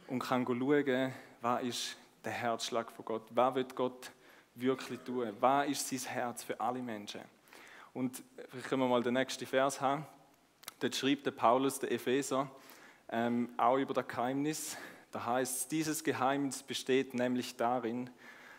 und 0.06 0.18
kann 0.20 0.46
schauen, 0.46 1.12
was 1.40 1.62
ist 1.62 1.96
der 2.24 2.32
Herzschlag 2.32 2.90
von 2.90 3.04
Gott, 3.04 3.22
was 3.30 3.54
wird 3.54 3.74
Gott 3.74 4.10
wirklich 4.54 5.00
tun, 5.00 5.32
was 5.38 5.68
ist 5.68 5.88
sein 5.88 6.12
Herz 6.12 6.42
für 6.42 6.58
alle 6.58 6.80
Menschen. 6.80 7.20
Und 7.92 8.22
vielleicht 8.48 8.68
können 8.68 8.82
wir 8.82 8.88
mal 8.88 9.02
den 9.02 9.14
nächsten 9.14 9.46
Vers 9.46 9.80
haben. 9.80 10.06
Dort 10.80 10.94
schreibt 10.94 11.26
der 11.26 11.30
Paulus, 11.30 11.78
der 11.78 11.92
Epheser, 11.92 12.50
ähm, 13.08 13.50
auch 13.56 13.76
über 13.76 13.94
das 13.94 14.06
Geheimnis. 14.08 14.76
Da 15.16 15.24
heißt 15.24 15.72
dieses 15.72 16.04
Geheimnis 16.04 16.62
besteht 16.62 17.14
nämlich 17.14 17.56
darin, 17.56 18.10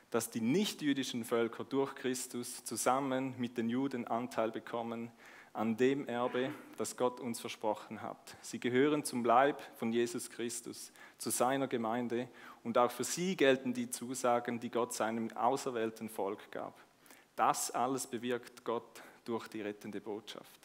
dass 0.10 0.32
die 0.32 0.42
nichtjüdischen 0.42 1.24
Völker 1.24 1.64
durch 1.64 1.94
Christus 1.94 2.64
zusammen 2.64 3.36
mit 3.38 3.60
den 3.60 3.70
Juden 3.70 4.08
Anteil 4.08 4.50
bekommen 4.50 5.12
an 5.54 5.78
dem 5.78 6.08
Erbe, 6.08 6.50
das 6.80 6.98
Gott 6.98 7.20
uns 7.20 7.40
versprochen 7.40 8.02
hat. 8.02 8.36
Sie 8.42 8.60
gehören 8.60 9.04
zum 9.04 9.24
Leib 9.24 9.62
von 9.78 9.94
Jesus 9.94 10.32
Christus, 10.32 10.92
zu 11.20 11.30
seiner 11.30 11.68
Gemeinde 11.68 12.28
und 12.64 12.76
auch 12.80 12.90
für 12.90 13.04
sie 13.04 13.38
gelten 13.38 13.76
die 13.76 13.92
Zusagen, 13.92 14.60
die 14.60 14.72
Gott 14.72 14.96
seinem 14.96 15.32
auserwählten 15.38 16.10
Volk 16.10 16.52
gab. 16.52 16.74
Das 17.36 17.70
alles 17.70 18.08
bewirkt 18.08 18.64
Gott 18.64 19.04
durch 19.26 19.48
die 19.48 19.62
rettende 19.62 20.02
Botschaft. 20.02 20.60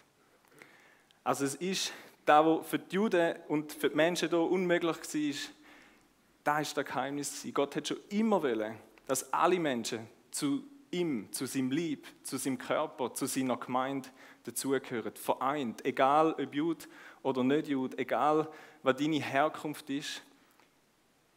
Also 1.22 1.44
es 1.44 1.54
ist 1.56 1.92
das, 2.24 2.46
was 2.46 2.66
für 2.66 2.78
die 2.78 2.94
Juden 2.94 3.36
und 3.48 3.74
für 3.74 3.90
die 3.90 3.96
Menschen 3.96 4.30
hier 4.30 4.38
unmöglich 4.40 4.96
war, 4.96 5.61
da 6.44 6.60
ist 6.60 6.76
das 6.76 6.84
Geheimnis. 6.84 7.46
Gott 7.52 7.76
hat 7.76 7.88
schon 7.88 7.98
immer 8.08 8.42
wollen, 8.42 8.76
dass 9.06 9.32
alle 9.32 9.58
Menschen 9.58 10.06
zu 10.30 10.64
ihm, 10.90 11.30
zu 11.32 11.46
seinem 11.46 11.70
Lieb, 11.70 12.06
zu 12.22 12.36
seinem 12.36 12.58
Körper, 12.58 13.14
zu 13.14 13.26
seiner 13.26 13.56
Gemeinde 13.56 14.08
dazugehören. 14.44 15.14
Vereint. 15.14 15.84
Egal 15.84 16.32
ob 16.32 16.54
Jud 16.54 16.88
oder 17.22 17.42
nicht 17.42 17.68
Jud, 17.68 17.98
egal 17.98 18.48
was 18.82 18.96
deine 18.96 19.20
Herkunft 19.20 19.88
ist. 19.90 20.22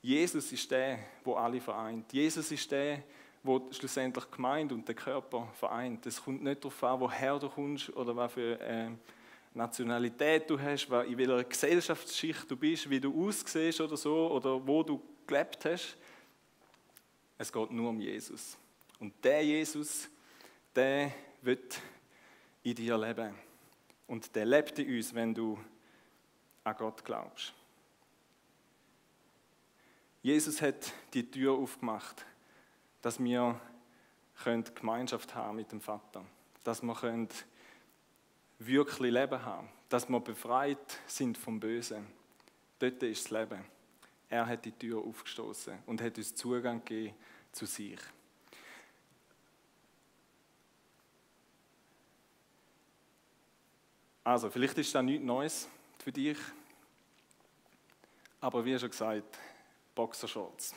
Jesus 0.02 0.52
ist 0.52 0.70
der, 0.70 1.00
wo 1.24 1.34
alle 1.34 1.60
vereint. 1.60 2.12
Jesus 2.14 2.52
ist 2.52 2.72
der, 2.72 3.04
wo 3.42 3.68
schlussendlich 3.72 4.30
Gemeinde 4.30 4.76
und 4.76 4.88
der 4.88 4.96
Körper 4.96 5.48
vereint. 5.54 6.06
Es 6.06 6.24
kommt 6.24 6.44
nicht 6.44 6.64
darauf 6.64 6.84
an, 6.84 7.00
woher 7.00 7.40
du 7.40 7.50
kommst 7.50 7.96
oder 7.96 8.16
was 8.16 8.34
für 8.34 8.60
äh, 8.60 8.90
Nationalität 9.56 10.50
du 10.50 10.60
hast, 10.60 10.90
in 10.90 11.18
welcher 11.18 11.44
Gesellschaftsschicht 11.46 12.52
du 12.52 12.58
bist, 12.58 12.90
wie 12.90 13.00
du 13.00 13.28
aussiehst 13.28 13.80
oder 13.80 13.96
so, 13.96 14.30
oder 14.32 14.66
wo 14.68 14.84
du 14.84 15.02
gelebt 15.26 15.64
hast. 15.64 15.98
Es 17.38 17.52
geht 17.52 17.72
nur 17.72 17.90
um 17.90 18.00
Jesus. 18.00 18.58
Und 19.00 19.14
der 19.24 19.44
Jesus, 19.46 20.10
der 20.76 21.12
wird 21.42 21.80
in 22.64 22.76
dir 22.76 22.98
leben. 22.98 23.34
Und 24.08 24.36
der 24.36 24.46
lebt 24.46 24.78
in 24.80 24.98
uns, 24.98 25.14
wenn 25.16 25.34
du 25.34 25.58
an 26.66 26.76
Gott 26.78 27.04
glaubst. 27.06 27.54
Jesus 30.22 30.62
hat 30.62 30.92
die 31.14 31.30
Tür 31.30 31.54
aufgemacht, 31.54 32.26
dass 33.02 33.24
wir 33.24 33.60
Gemeinschaft 34.76 35.34
haben 35.34 35.56
mit 35.56 35.72
dem 35.72 35.80
Vater, 35.80 36.26
dass 36.64 36.82
wir 36.82 36.94
wirklich 38.66 39.12
Leben 39.12 39.44
haben, 39.44 39.70
dass 39.90 40.10
wir 40.10 40.20
befreit 40.20 41.00
sind 41.08 41.38
vom 41.38 41.60
Bösen. 41.60 42.06
Dort 42.80 43.02
ist 43.04 43.26
das 43.26 43.32
Leben. 43.32 43.64
Er 44.30 44.46
hat 44.46 44.66
die 44.66 44.72
Tür 44.72 45.04
aufgestoßen 45.04 45.80
und 45.86 46.02
hat 46.02 46.18
uns 46.18 46.36
Zugang 46.36 46.84
gegeben 46.84 47.16
zu 47.52 47.66
sich. 47.66 48.00
Also, 54.24 54.50
vielleicht 54.50 54.78
ist 54.80 54.94
das 54.94 55.04
nichts 55.04 55.24
Neues 55.24 55.70
für 56.00 56.12
dich, 56.12 56.38
aber 58.42 58.66
wie 58.66 58.78
schon 58.78 58.90
gesagt, 58.90 59.38
Boxershorts. 59.94 60.74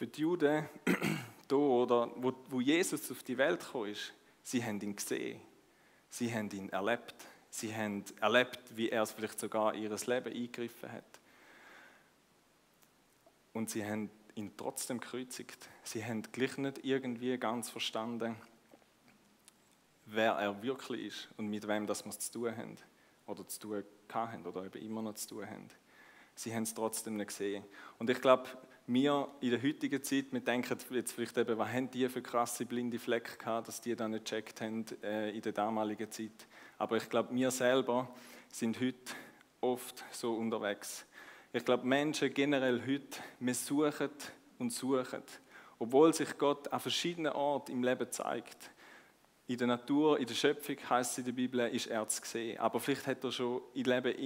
Für 0.00 0.06
die 0.06 0.22
Juden, 0.22 0.66
da, 1.48 1.56
oder, 1.56 2.10
wo, 2.16 2.32
wo 2.48 2.62
Jesus 2.62 3.10
auf 3.10 3.22
die 3.22 3.36
Welt 3.36 3.60
kam, 3.70 3.84
ist, 3.84 4.14
sie 4.42 4.64
haben 4.64 4.80
ihn 4.80 4.96
gesehen, 4.96 5.42
sie 6.08 6.34
haben 6.34 6.50
ihn 6.52 6.70
erlebt, 6.70 7.14
sie 7.50 7.76
haben 7.76 8.02
erlebt, 8.18 8.60
wie 8.74 8.88
er 8.88 9.02
es 9.02 9.12
vielleicht 9.12 9.38
sogar 9.38 9.74
in 9.74 9.82
ihr 9.82 9.90
Leben 9.90 10.32
eingegriffen 10.32 10.90
hat. 10.90 11.04
Und 13.52 13.68
sie 13.68 13.84
haben 13.84 14.08
ihn 14.36 14.56
trotzdem 14.56 15.00
gekreuzigt. 15.00 15.68
Sie 15.82 16.02
haben 16.02 16.22
gleich 16.32 16.56
nicht 16.56 16.82
irgendwie 16.82 17.36
ganz 17.36 17.68
verstanden, 17.68 18.36
wer 20.06 20.32
er 20.32 20.62
wirklich 20.62 21.08
ist 21.08 21.28
und 21.36 21.48
mit 21.48 21.68
wem 21.68 21.86
das 21.86 22.06
wir 22.06 22.12
zu 22.12 22.32
tun 22.32 22.56
haben 22.56 22.76
oder 23.26 23.46
zu 23.46 23.60
tun 23.60 23.84
haben 24.14 24.46
oder 24.46 24.64
eben 24.64 24.82
immer 24.82 25.02
noch 25.02 25.16
zu 25.16 25.28
tun 25.28 25.46
haben. 25.46 25.68
Sie 26.36 26.54
haben 26.54 26.62
es 26.62 26.72
trotzdem 26.72 27.18
nicht 27.18 27.28
gesehen. 27.28 27.64
Und 27.98 28.08
ich 28.08 28.18
glaube, 28.22 28.48
wir 28.92 29.28
in 29.40 29.50
der 29.50 29.62
heutigen 29.62 30.02
Zeit, 30.02 30.26
wir 30.32 30.40
denken 30.40 30.76
jetzt 30.90 31.12
vielleicht 31.12 31.38
eben, 31.38 31.56
was 31.56 31.68
haben 31.68 31.90
die 31.90 32.08
für 32.08 32.22
krasse 32.22 32.66
blinde 32.66 32.98
Flecken 32.98 33.38
gehabt, 33.38 33.68
dass 33.68 33.80
die 33.80 33.94
das 33.94 34.08
nicht 34.08 34.24
gecheckt 34.24 34.60
haben 34.60 34.84
äh, 35.02 35.30
in 35.30 35.42
der 35.42 35.52
damaligen 35.52 36.10
Zeit. 36.10 36.46
Aber 36.76 36.96
ich 36.96 37.08
glaube, 37.08 37.32
wir 37.32 37.50
selber 37.52 38.12
sind 38.48 38.80
heute 38.80 39.12
oft 39.60 40.04
so 40.10 40.34
unterwegs. 40.34 41.06
Ich 41.52 41.64
glaube, 41.64 41.86
Menschen 41.86 42.34
generell 42.34 42.80
heute, 42.84 43.20
wir 43.38 43.54
suchen 43.54 44.10
und 44.58 44.72
suchen, 44.72 45.22
obwohl 45.78 46.12
sich 46.12 46.36
Gott 46.36 46.72
an 46.72 46.80
verschiedenen 46.80 47.32
Orten 47.32 47.72
im 47.72 47.84
Leben 47.84 48.10
zeigt. 48.10 48.70
In 49.46 49.58
der 49.58 49.68
Natur, 49.68 50.18
in 50.18 50.26
der 50.26 50.34
Schöpfung 50.34 50.76
heißt 50.88 51.12
es 51.12 51.18
in 51.18 51.24
der 51.26 51.32
Bibel, 51.32 51.60
ist 51.68 51.86
er 51.86 52.06
zu 52.08 52.22
sehen. 52.24 52.58
Aber 52.58 52.80
vielleicht 52.80 53.06
hat 53.06 53.22
er 53.22 53.30
schon 53.30 53.62
in 53.74 53.84
Leben 53.84 54.16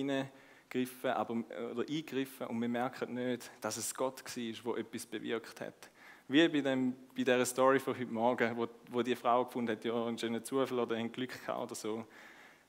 hineingegriffen 0.75 1.11
aber, 1.11 1.35
oder 1.73 1.81
eingegriffen 1.88 2.47
und 2.49 2.61
wir 2.61 2.69
merken 2.69 3.14
nicht, 3.14 3.50
dass 3.61 3.76
es 3.76 3.95
Gott 3.95 4.23
war, 4.25 4.75
der 4.75 4.81
etwas 4.81 5.07
bewirkt 5.07 5.61
hat. 5.61 5.90
Wie 6.26 6.49
bei, 6.49 6.61
dem, 6.61 6.95
bei 7.14 7.23
dieser 7.23 7.45
Story 7.45 7.78
von 7.78 7.95
heute 7.95 8.12
Morgen, 8.12 8.57
wo, 8.57 8.66
wo 8.90 9.02
die 9.02 9.14
Frau 9.14 9.45
gefunden 9.45 9.73
hat, 9.73 9.85
ja, 9.85 10.07
einen 10.07 10.19
schönen 10.19 10.43
Zufall 10.43 10.78
oder 10.78 10.97
ein 10.97 11.12
Glück 11.12 11.38
gehabt 11.45 11.61
oder 11.61 11.75
so. 11.75 12.04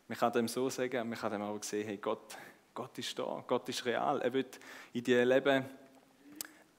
Man 0.07 0.17
kann 0.17 0.31
dem 0.33 0.47
so 0.47 0.69
sagen, 0.69 1.09
man 1.09 1.17
kann 1.17 1.31
dem 1.31 1.41
auch 1.41 1.63
sehen, 1.63 1.87
hey, 1.87 1.97
Gott 1.97 2.37
Gott 2.75 2.97
ist 2.97 3.17
da, 3.17 3.41
Gott 3.47 3.69
ist 3.69 3.85
real. 3.85 4.21
Er 4.21 4.33
wird 4.33 4.59
in 4.91 5.01
die 5.01 5.13
Leben 5.13 5.63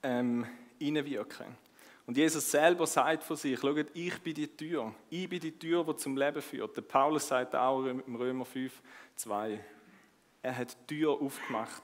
ähm, 0.03 0.45
hineinwirken. 0.77 1.47
Und 2.05 2.15
Jesus 2.15 2.49
selber 2.51 2.85
sagt 2.85 3.23
von 3.23 3.35
sich, 3.35 3.59
schaut, 3.59 3.87
ich 3.95 4.21
bin 4.21 4.35
die 4.35 4.47
Tür. 4.47 4.93
Ich 5.09 5.27
bin 5.27 5.39
die 5.39 5.57
Tür, 5.57 5.83
die 5.83 5.95
zum 5.95 6.15
Leben 6.15 6.41
führt. 6.41 6.77
Der 6.77 6.83
Paulus 6.83 7.27
sagt 7.27 7.55
auch 7.55 7.83
im 7.83 8.15
Römer 8.15 8.45
5, 8.45 8.79
2, 9.15 9.59
er 10.41 10.57
hat 10.57 10.77
die 10.89 10.95
Tür 10.95 11.21
aufgemacht, 11.21 11.83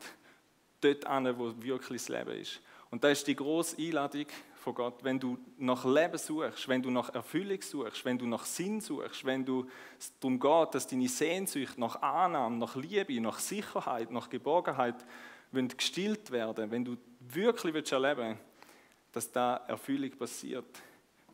dort 0.81 1.05
an, 1.05 1.37
wo 1.37 1.53
wirklich 1.61 2.01
das 2.01 2.09
Leben 2.09 2.39
ist. 2.39 2.61
Und 2.89 3.03
da 3.03 3.09
ist 3.09 3.25
die 3.27 3.35
große 3.35 3.77
Einladung 3.77 4.25
von 4.55 4.75
Gott, 4.75 5.03
wenn 5.03 5.19
du 5.19 5.37
nach 5.57 5.83
Leben 5.83 6.17
suchst, 6.17 6.67
wenn 6.67 6.81
du 6.81 6.89
nach 6.89 7.13
Erfüllung 7.13 7.61
suchst, 7.61 8.05
wenn 8.05 8.17
du 8.17 8.27
nach 8.27 8.45
Sinn 8.45 8.81
suchst, 8.81 9.25
wenn 9.25 9.43
du 9.45 9.67
es 9.99 10.17
darum 10.19 10.39
geht, 10.39 10.75
dass 10.75 10.87
deine 10.87 11.07
Sehnsucht 11.07 11.77
nach 11.77 12.01
Annahme, 12.01 12.57
nach 12.57 12.75
Liebe, 12.75 13.19
nach 13.19 13.39
Sicherheit, 13.39 14.11
nach 14.11 14.29
Geborgenheit 14.29 14.95
gestillt 15.51 16.31
werden, 16.31 16.71
wenn 16.71 16.85
du 16.85 16.97
wirklich 17.19 17.73
willst 17.73 17.91
erleben 17.91 18.37
dass 19.13 19.31
da 19.31 19.57
Erfüllung 19.67 20.09
passiert, 20.11 20.65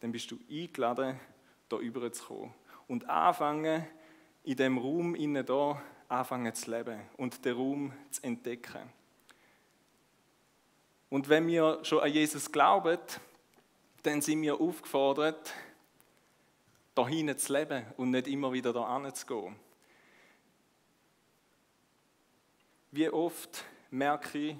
dann 0.02 0.12
bist 0.12 0.30
du 0.30 0.38
eingeladen, 0.50 1.20
da 1.70 1.78
rüber 1.78 2.12
zu 2.12 2.24
kommen 2.26 2.54
und 2.88 3.10
anfangen, 3.10 3.88
in 4.44 4.58
dem 4.58 4.78
Raum 4.78 5.16
innen 5.16 5.46
da 5.46 5.82
anfangen 6.10 6.54
zu 6.54 6.72
leben 6.72 7.00
und 7.18 7.46
den 7.46 7.56
Raum 7.56 7.94
zu 8.10 8.24
entdecken. 8.24 8.92
Und 11.10 11.30
wenn 11.30 11.48
wir 11.48 11.80
schon 11.84 12.00
an 12.00 12.12
Jesus 12.12 12.52
glauben, 12.52 13.00
dann 14.04 14.22
sind 14.22 14.42
wir 14.42 14.60
aufgefordert, 14.60 15.54
dahin 16.96 17.36
zu 17.38 17.54
leben 17.54 17.86
und 17.98 18.12
nicht 18.12 18.28
immer 18.28 18.52
wieder 18.52 18.74
da 18.74 19.14
zu 19.14 19.26
gehen. 19.26 19.56
Wie 22.92 23.10
oft 23.10 23.64
merke 23.92 24.38
ich 24.38 24.56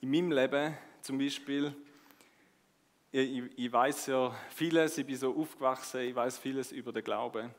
in 0.00 0.10
meinem 0.10 0.32
Leben 0.32 0.76
zum 1.02 1.18
Beispiel, 1.18 1.74
ich, 3.12 3.42
ich 3.56 3.72
weiß 3.72 4.06
ja 4.06 4.34
vieles, 4.50 4.98
ich 4.98 5.06
bin 5.06 5.16
so 5.16 5.36
aufgewachsen, 5.36 6.00
ich 6.00 6.14
weiß 6.14 6.38
vieles 6.38 6.72
über 6.72 6.92
den 6.92 7.04
Glauben, 7.04 7.54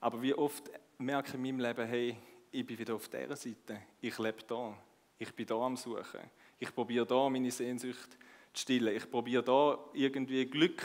aber 0.00 0.22
wie 0.22 0.34
oft 0.34 0.70
merke 0.98 1.28
ich 1.28 1.34
in 1.34 1.42
meinem 1.42 1.60
Leben, 1.60 1.86
hey, 1.86 2.16
ich 2.54 2.64
bin 2.64 2.78
wieder 2.78 2.94
auf 2.94 3.08
dieser 3.08 3.34
Seite, 3.34 3.82
ich 4.00 4.16
lebe 4.16 4.44
da, 4.46 4.78
ich 5.18 5.34
bin 5.34 5.44
da 5.46 5.56
am 5.56 5.76
Suchen. 5.76 6.20
Ich 6.60 6.72
probiere 6.72 7.04
da 7.04 7.28
meine 7.28 7.50
Sehnsucht 7.50 8.12
zu 8.52 8.62
stillen. 8.62 8.94
Ich 8.94 9.10
probiere 9.10 9.42
da 9.42 9.76
irgendwie 9.92 10.46
Glück 10.46 10.80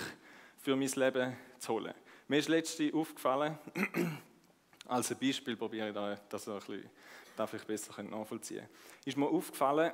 für 0.57 0.75
mein 0.75 0.89
Leben 0.89 1.37
zu 1.59 1.73
holen. 1.73 1.93
Mir 2.27 2.39
ist 2.39 2.49
letztens 2.49 2.93
aufgefallen, 2.93 3.57
als 4.87 5.11
ein 5.11 5.19
Beispiel 5.19 5.55
probiere 5.55 5.89
ich 5.89 5.93
da, 5.93 6.19
das 6.27 6.49
ein 6.49 6.55
bisschen, 6.55 6.89
ich 7.53 7.63
besser 7.65 8.03
nachvollziehen 8.03 8.65
Ist 9.05 9.17
mir 9.17 9.27
aufgefallen, 9.27 9.93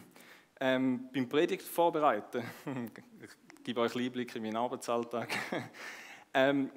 ähm, 0.60 1.10
beim 1.12 1.28
Predigt 1.28 1.62
vorbereiten, 1.62 2.42
ich 3.22 3.62
gebe 3.62 3.82
euch 3.82 3.94
einen 3.94 4.06
Einblick 4.06 4.34
in 4.34 4.42
meinen 4.42 4.56
Arbeitsalltag, 4.56 5.28
ähm, 6.34 6.70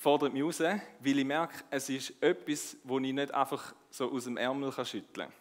fordert 0.00 0.32
mich 0.32 0.42
raus, 0.42 0.60
weil 0.60 1.18
ich 1.18 1.24
merke, 1.26 1.62
es 1.68 1.90
ist 1.90 2.22
etwas, 2.22 2.74
das 2.82 2.96
ich 3.02 3.12
nicht 3.12 3.34
einfach 3.34 3.74
so 3.90 4.10
aus 4.10 4.24
dem 4.24 4.38
Ärmel 4.38 4.72
schütteln 4.72 5.28
kann. 5.28 5.32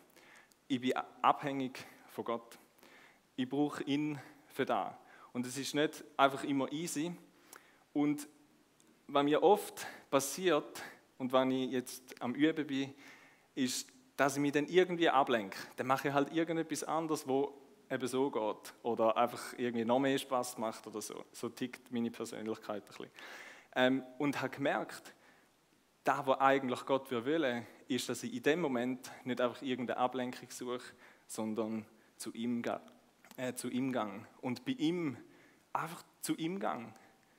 Ich 0.68 0.82
bin 0.82 0.92
abhängig 1.22 1.80
von 2.10 2.26
Gott. 2.26 2.60
Ich 3.38 3.48
brauche 3.48 3.82
ihn 3.84 4.20
für 4.48 4.66
das. 4.66 4.94
Und 5.32 5.46
es 5.46 5.58
ist 5.58 5.74
nicht 5.76 6.04
einfach 6.18 6.44
immer 6.44 6.70
easy. 6.74 7.14
Und 7.94 8.28
was 9.08 9.24
mir 9.24 9.42
oft 9.42 9.88
passiert 10.10 10.84
und 11.18 11.32
wenn 11.32 11.52
ich 11.52 11.72
jetzt 11.72 12.22
am 12.22 12.36
Üben 12.36 12.68
bin, 12.68 12.94
ist, 13.56 13.88
dass 14.18 14.36
ich 14.36 14.42
mich 14.42 14.52
dann 14.52 14.68
irgendwie 14.68 15.08
ablenke. 15.08 15.58
Dann 15.78 15.88
mache 15.88 16.10
ich 16.10 16.14
halt 16.14 16.34
irgendetwas 16.34 16.84
anderes, 16.84 17.26
wo 17.26 17.54
eben 17.90 18.08
so 18.10 18.30
geht. 18.30 18.74
Oder 18.84 19.16
einfach 19.16 19.54
irgendwie 19.58 19.86
noch 19.86 20.00
mehr 20.00 20.18
Spaß 20.18 20.58
macht 20.58 20.86
oder 20.86 21.02
so. 21.02 21.24
So 21.32 21.48
tickt 21.48 21.90
meine 21.94 22.12
Persönlichkeit 22.12 22.84
ein 22.84 22.88
bisschen. 22.88 23.10
Ähm, 23.76 24.04
und 24.18 24.42
habe 24.42 24.50
gemerkt, 24.50 25.14
da, 26.04 26.26
wo 26.26 26.34
eigentlich 26.34 26.86
Gott 26.86 27.12
will, 27.12 27.64
ist, 27.88 28.10
dass 28.10 28.24
ich 28.24 28.34
in 28.34 28.44
dem 28.44 28.62
Moment 28.62 29.12
nicht 29.26 29.42
einfach 29.42 29.62
irgendeine 29.62 30.00
Ablenkung 30.00 30.50
suche, 30.50 30.94
sondern 31.28 31.86
zu 32.18 32.34
ihm, 32.34 32.64
äh, 33.38 33.54
zu 33.54 33.70
ihm 33.70 33.92
gehe. 33.92 34.26
Und 34.42 34.66
bei 34.66 34.72
ihm 34.74 35.18
einfach 35.74 36.04
zu 36.22 36.36
ihm 36.36 36.60
gehe, 36.60 36.94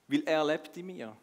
weil 0.08 0.22
er 0.24 0.44
lebt 0.44 0.76
in 0.76 0.86
mir. 0.86 1.16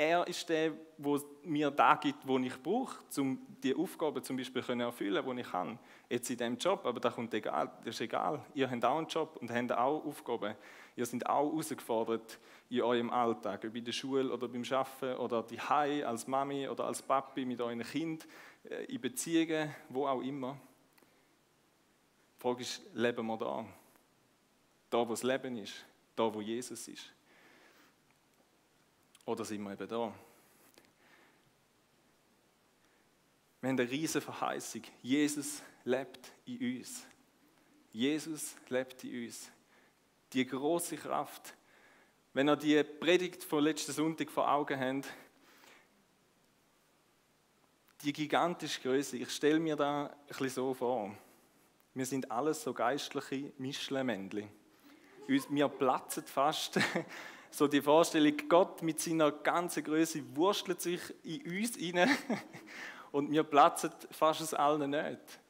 Er 0.00 0.24
ist 0.28 0.48
der, 0.48 0.70
der 0.96 1.20
mir 1.42 1.72
da 1.72 1.96
gibt, 1.96 2.24
wo 2.24 2.38
ich 2.38 2.62
brauche, 2.62 2.98
um 3.18 3.44
die 3.60 3.74
Aufgaben 3.74 4.22
zum 4.22 4.36
Beispiel 4.36 4.62
zu 4.62 4.72
erfüllen, 4.72 5.24
die 5.26 5.40
ich 5.40 5.50
kann. 5.50 5.76
Jetzt 6.08 6.30
in 6.30 6.36
diesem 6.36 6.56
Job, 6.56 6.86
aber 6.86 7.00
das, 7.00 7.16
kommt 7.16 7.34
egal, 7.34 7.68
das 7.84 7.96
ist 7.96 8.02
egal. 8.02 8.44
Ihr 8.54 8.70
habt 8.70 8.84
auch 8.84 8.98
einen 8.98 9.08
Job 9.08 9.36
und 9.40 9.50
habt 9.50 9.72
auch 9.72 10.04
Aufgaben. 10.04 10.54
Ihr 10.94 11.04
seid 11.04 11.26
auch 11.26 11.50
herausgefordert 11.50 12.38
in 12.70 12.82
eurem 12.82 13.10
Alltag, 13.10 13.64
in 13.64 13.84
der 13.84 13.92
Schule 13.92 14.32
oder 14.32 14.46
beim 14.46 14.62
Arbeiten 14.70 15.16
oder 15.18 15.42
die 15.42 15.60
Hai 15.60 16.06
als 16.06 16.28
Mami 16.28 16.68
oder 16.68 16.84
als 16.84 17.02
Papi 17.02 17.44
mit 17.44 17.60
euren 17.60 17.82
Kind, 17.82 18.26
äh, 18.68 18.84
in 18.84 19.00
Beziehungen, 19.00 19.74
wo 19.88 20.06
auch 20.06 20.22
immer. 20.22 20.56
Die 22.36 22.40
Frage 22.40 22.62
ist, 22.62 22.82
leben 22.94 23.26
wir 23.26 23.36
da? 23.36 23.64
Da, 24.90 24.98
wo 24.98 25.10
das 25.10 25.24
Leben 25.24 25.56
ist, 25.56 25.84
da, 26.14 26.32
wo 26.32 26.40
Jesus 26.40 26.86
ist. 26.86 27.17
Oder 29.28 29.44
sind 29.44 29.62
wir 29.62 29.72
eben 29.74 29.86
da? 29.86 30.14
Wir 33.60 33.68
haben 33.68 33.78
eine 33.78 33.90
riesige 33.90 34.22
Verheißung. 34.22 34.80
Jesus 35.02 35.62
lebt 35.84 36.32
in 36.46 36.78
uns. 36.78 37.06
Jesus 37.92 38.56
lebt 38.70 39.04
in 39.04 39.26
uns. 39.26 39.50
Die 40.32 40.46
große 40.46 40.96
Kraft. 40.96 41.54
Wenn 42.32 42.48
ihr 42.48 42.56
die 42.56 42.82
Predigt 42.82 43.44
von 43.44 43.64
letzten 43.64 43.92
Sonntag 43.92 44.30
vor 44.30 44.50
Augen 44.50 44.80
habt, 44.80 45.12
die 48.00 48.14
gigantische 48.14 48.80
Größe, 48.80 49.18
ich 49.18 49.30
stelle 49.30 49.60
mir 49.60 49.76
da 49.76 50.06
ein 50.06 50.26
bisschen 50.26 50.48
so 50.48 50.72
vor. 50.72 51.14
Wir 51.92 52.06
sind 52.06 52.30
alles 52.30 52.62
so 52.62 52.72
geistliche 52.72 53.52
Mischlemännchen. 53.58 54.48
Wir 55.26 55.68
platzen 55.68 56.24
fast 56.24 56.80
so 57.50 57.66
die 57.66 57.80
Vorstellung, 57.80 58.34
Gott 58.48 58.82
mit 58.82 59.00
seiner 59.00 59.32
ganzen 59.32 59.84
Größe 59.84 60.22
wurstelt 60.34 60.80
sich 60.80 61.00
in 61.24 61.58
uns 61.58 61.76
hinein 61.76 62.10
und 63.12 63.30
wir 63.30 63.42
platzen 63.42 63.90
fast 64.10 64.40
es 64.40 64.54
allen 64.54 64.90
nicht. 64.90 65.40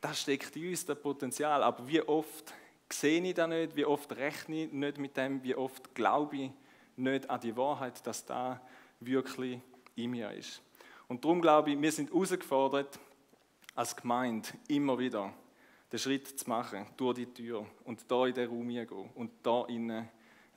Das 0.00 0.20
steckt 0.20 0.56
in 0.56 0.70
uns, 0.70 0.86
das 0.86 1.00
Potenzial. 1.00 1.62
Aber 1.62 1.86
wie 1.86 2.00
oft 2.02 2.54
sehe 2.92 3.22
ich 3.22 3.34
das 3.34 3.48
nicht, 3.48 3.76
wie 3.76 3.84
oft 3.84 4.10
rechne 4.16 4.64
ich 4.64 4.72
nicht 4.72 4.98
mit 4.98 5.16
dem, 5.16 5.42
wie 5.42 5.54
oft 5.54 5.94
glaube 5.94 6.36
ich 6.36 6.50
nicht 6.96 7.28
an 7.28 7.40
die 7.40 7.56
Wahrheit, 7.56 8.04
dass 8.06 8.24
da 8.24 8.60
wirklich 9.00 9.60
in 9.94 10.10
mir 10.10 10.30
ist. 10.32 10.62
Und 11.08 11.24
darum 11.24 11.40
glaube 11.40 11.72
ich, 11.72 11.80
wir 11.80 11.92
sind 11.92 12.10
herausgefordert, 12.10 12.98
als 13.74 13.96
Gemeinde 13.96 14.48
immer 14.68 14.98
wieder 14.98 15.32
den 15.90 15.98
Schritt 15.98 16.38
zu 16.38 16.48
machen, 16.48 16.86
durch 16.96 17.16
die 17.16 17.26
Tür 17.26 17.66
und 17.84 18.04
da 18.08 18.26
in 18.26 18.34
den 18.34 18.48
Raum 18.48 18.68
gehen 18.68 19.10
und 19.14 19.30
da 19.42 19.64
innen 19.66 20.08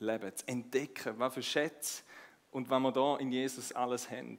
leben, 0.03 0.35
zu 0.35 0.47
entdecken, 0.47 1.17
was 1.17 1.33
für 1.33 1.43
Schätze 1.43 2.03
und 2.51 2.69
was 2.69 2.79
wir 2.79 2.91
da 2.91 3.17
in 3.17 3.31
Jesus 3.31 3.71
alles 3.71 4.09
haben. 4.09 4.37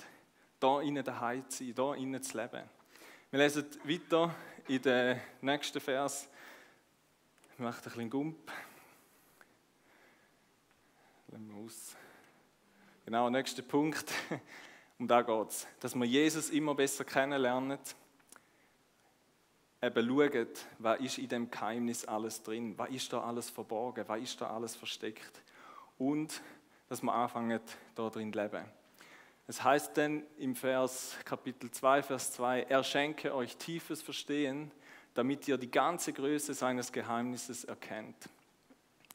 Da 0.60 0.80
innen 0.80 1.04
daheim 1.04 1.48
zu 1.48 1.64
sein, 1.64 1.74
da 1.74 1.94
innen 1.94 2.22
zu 2.22 2.36
leben. 2.36 2.62
Wir 3.30 3.38
lesen 3.38 3.66
weiter 3.84 4.34
in 4.68 4.80
den 4.82 5.20
nächsten 5.40 5.80
Vers. 5.80 6.28
Ich 7.52 7.58
mache 7.58 7.78
ein 7.78 7.82
bisschen 7.82 8.10
Gump. 8.10 8.52
Lassen 11.28 11.48
wir 11.48 11.64
aus. 11.64 11.96
Genau, 13.04 13.30
nächster 13.30 13.62
Punkt. 13.62 14.12
Um 14.96 15.08
da 15.08 15.22
geht 15.22 15.48
es. 15.48 15.66
Dass 15.80 15.94
wir 15.96 16.04
Jesus 16.04 16.50
immer 16.50 16.74
besser 16.74 17.04
kennenlernen. 17.04 17.80
Eben 19.82 20.08
schauen, 20.08 20.48
was 20.78 21.00
ist 21.00 21.18
in 21.18 21.28
dem 21.28 21.50
Geheimnis 21.50 22.04
alles 22.04 22.42
drin? 22.42 22.78
Was 22.78 22.90
ist 22.90 23.12
da 23.12 23.20
alles 23.22 23.50
verborgen? 23.50 24.04
Was 24.06 24.22
ist 24.22 24.40
da 24.40 24.50
alles 24.50 24.76
versteckt? 24.76 25.42
Und 25.98 26.42
dass 26.88 27.02
wir 27.02 27.12
anfangen, 27.12 27.60
da 27.94 28.08
drin 28.10 28.32
zu 28.32 28.38
leben. 28.38 28.64
Es 29.46 29.62
heißt 29.62 29.96
dann 29.96 30.22
im 30.38 30.54
Vers 30.54 31.16
Kapitel 31.24 31.70
2, 31.70 32.02
Vers 32.02 32.32
2, 32.32 32.62
er 32.62 32.82
schenke 32.82 33.34
euch 33.34 33.56
tiefes 33.56 34.00
Verstehen, 34.00 34.70
damit 35.12 35.46
ihr 35.46 35.58
die 35.58 35.70
ganze 35.70 36.12
Größe 36.12 36.54
seines 36.54 36.90
Geheimnisses 36.90 37.64
erkennt. 37.64 38.28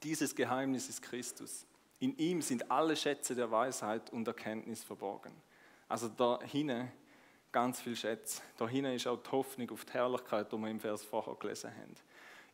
Dieses 0.04 0.36
Geheimnis 0.36 0.88
ist 0.88 1.01
Christus. 1.01 1.65
In 1.99 2.15
ihm 2.17 2.41
sind 2.41 2.71
alle 2.71 2.95
Schätze 2.95 3.36
der 3.36 3.51
Weisheit 3.51 4.12
und 4.12 4.27
Erkenntnis 4.27 4.84
verborgen. 4.84 5.34
Also 5.89 6.08
da 6.08 6.39
ganz 7.51 7.82
viel 7.82 7.95
Schätze. 7.95 8.41
Da 8.58 8.67
ist 8.67 9.08
auch 9.08 9.17
die 9.21 9.32
Hoffnung 9.32 9.71
auf 9.71 9.84
die 9.84 9.93
Herrlichkeit, 9.93 10.51
die 10.51 10.58
wir 10.58 10.69
im 10.69 10.80
Vers 10.80 11.04
vorher 11.04 11.36
gelesen 11.36 11.71
haben. 11.71 11.95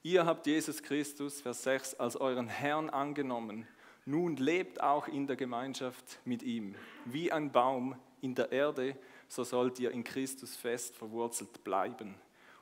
Ihr 0.01 0.25
habt 0.25 0.47
Jesus 0.47 0.81
Christus, 0.81 1.41
Vers 1.41 1.63
6, 1.63 1.95
als 1.95 2.15
euren 2.15 2.47
Herrn 2.47 2.89
angenommen 2.89 3.67
nun 4.05 4.37
lebt 4.37 4.81
auch 4.81 5.07
in 5.07 5.27
der 5.27 5.35
Gemeinschaft 5.35 6.19
mit 6.25 6.43
ihm. 6.43 6.75
Wie 7.05 7.31
ein 7.31 7.51
Baum 7.51 7.95
in 8.21 8.35
der 8.35 8.51
Erde, 8.51 8.95
so 9.27 9.43
sollt 9.43 9.79
ihr 9.79 9.91
in 9.91 10.03
Christus 10.03 10.55
fest 10.55 10.95
verwurzelt 10.95 11.63
bleiben. 11.63 12.15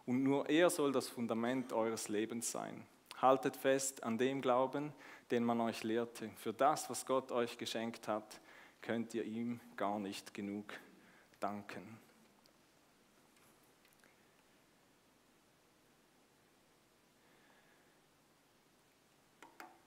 Und 0.06 0.24
nur 0.24 0.50
er 0.50 0.70
soll 0.70 0.92
das 0.92 1.10
Fundament 1.10 1.74
eures 1.74 2.10
Lebens 2.10 2.52
sein. 2.52 2.86
Haltet 3.22 3.56
fest 3.56 4.04
an 4.04 4.18
dem 4.18 4.42
Glauben, 4.42 4.94
den 5.32 5.44
man 5.44 5.62
euch 5.62 5.84
lehrte. 5.84 6.30
Für 6.36 6.54
das, 6.54 6.90
was 6.90 7.06
Gott 7.06 7.32
euch 7.32 7.58
geschenkt 7.58 8.08
hat, 8.08 8.40
könnt 8.82 9.14
ihr 9.14 9.24
ihm 9.24 9.60
gar 9.78 10.00
nicht 10.00 10.34
genug 10.34 10.74
danken. 11.40 12.00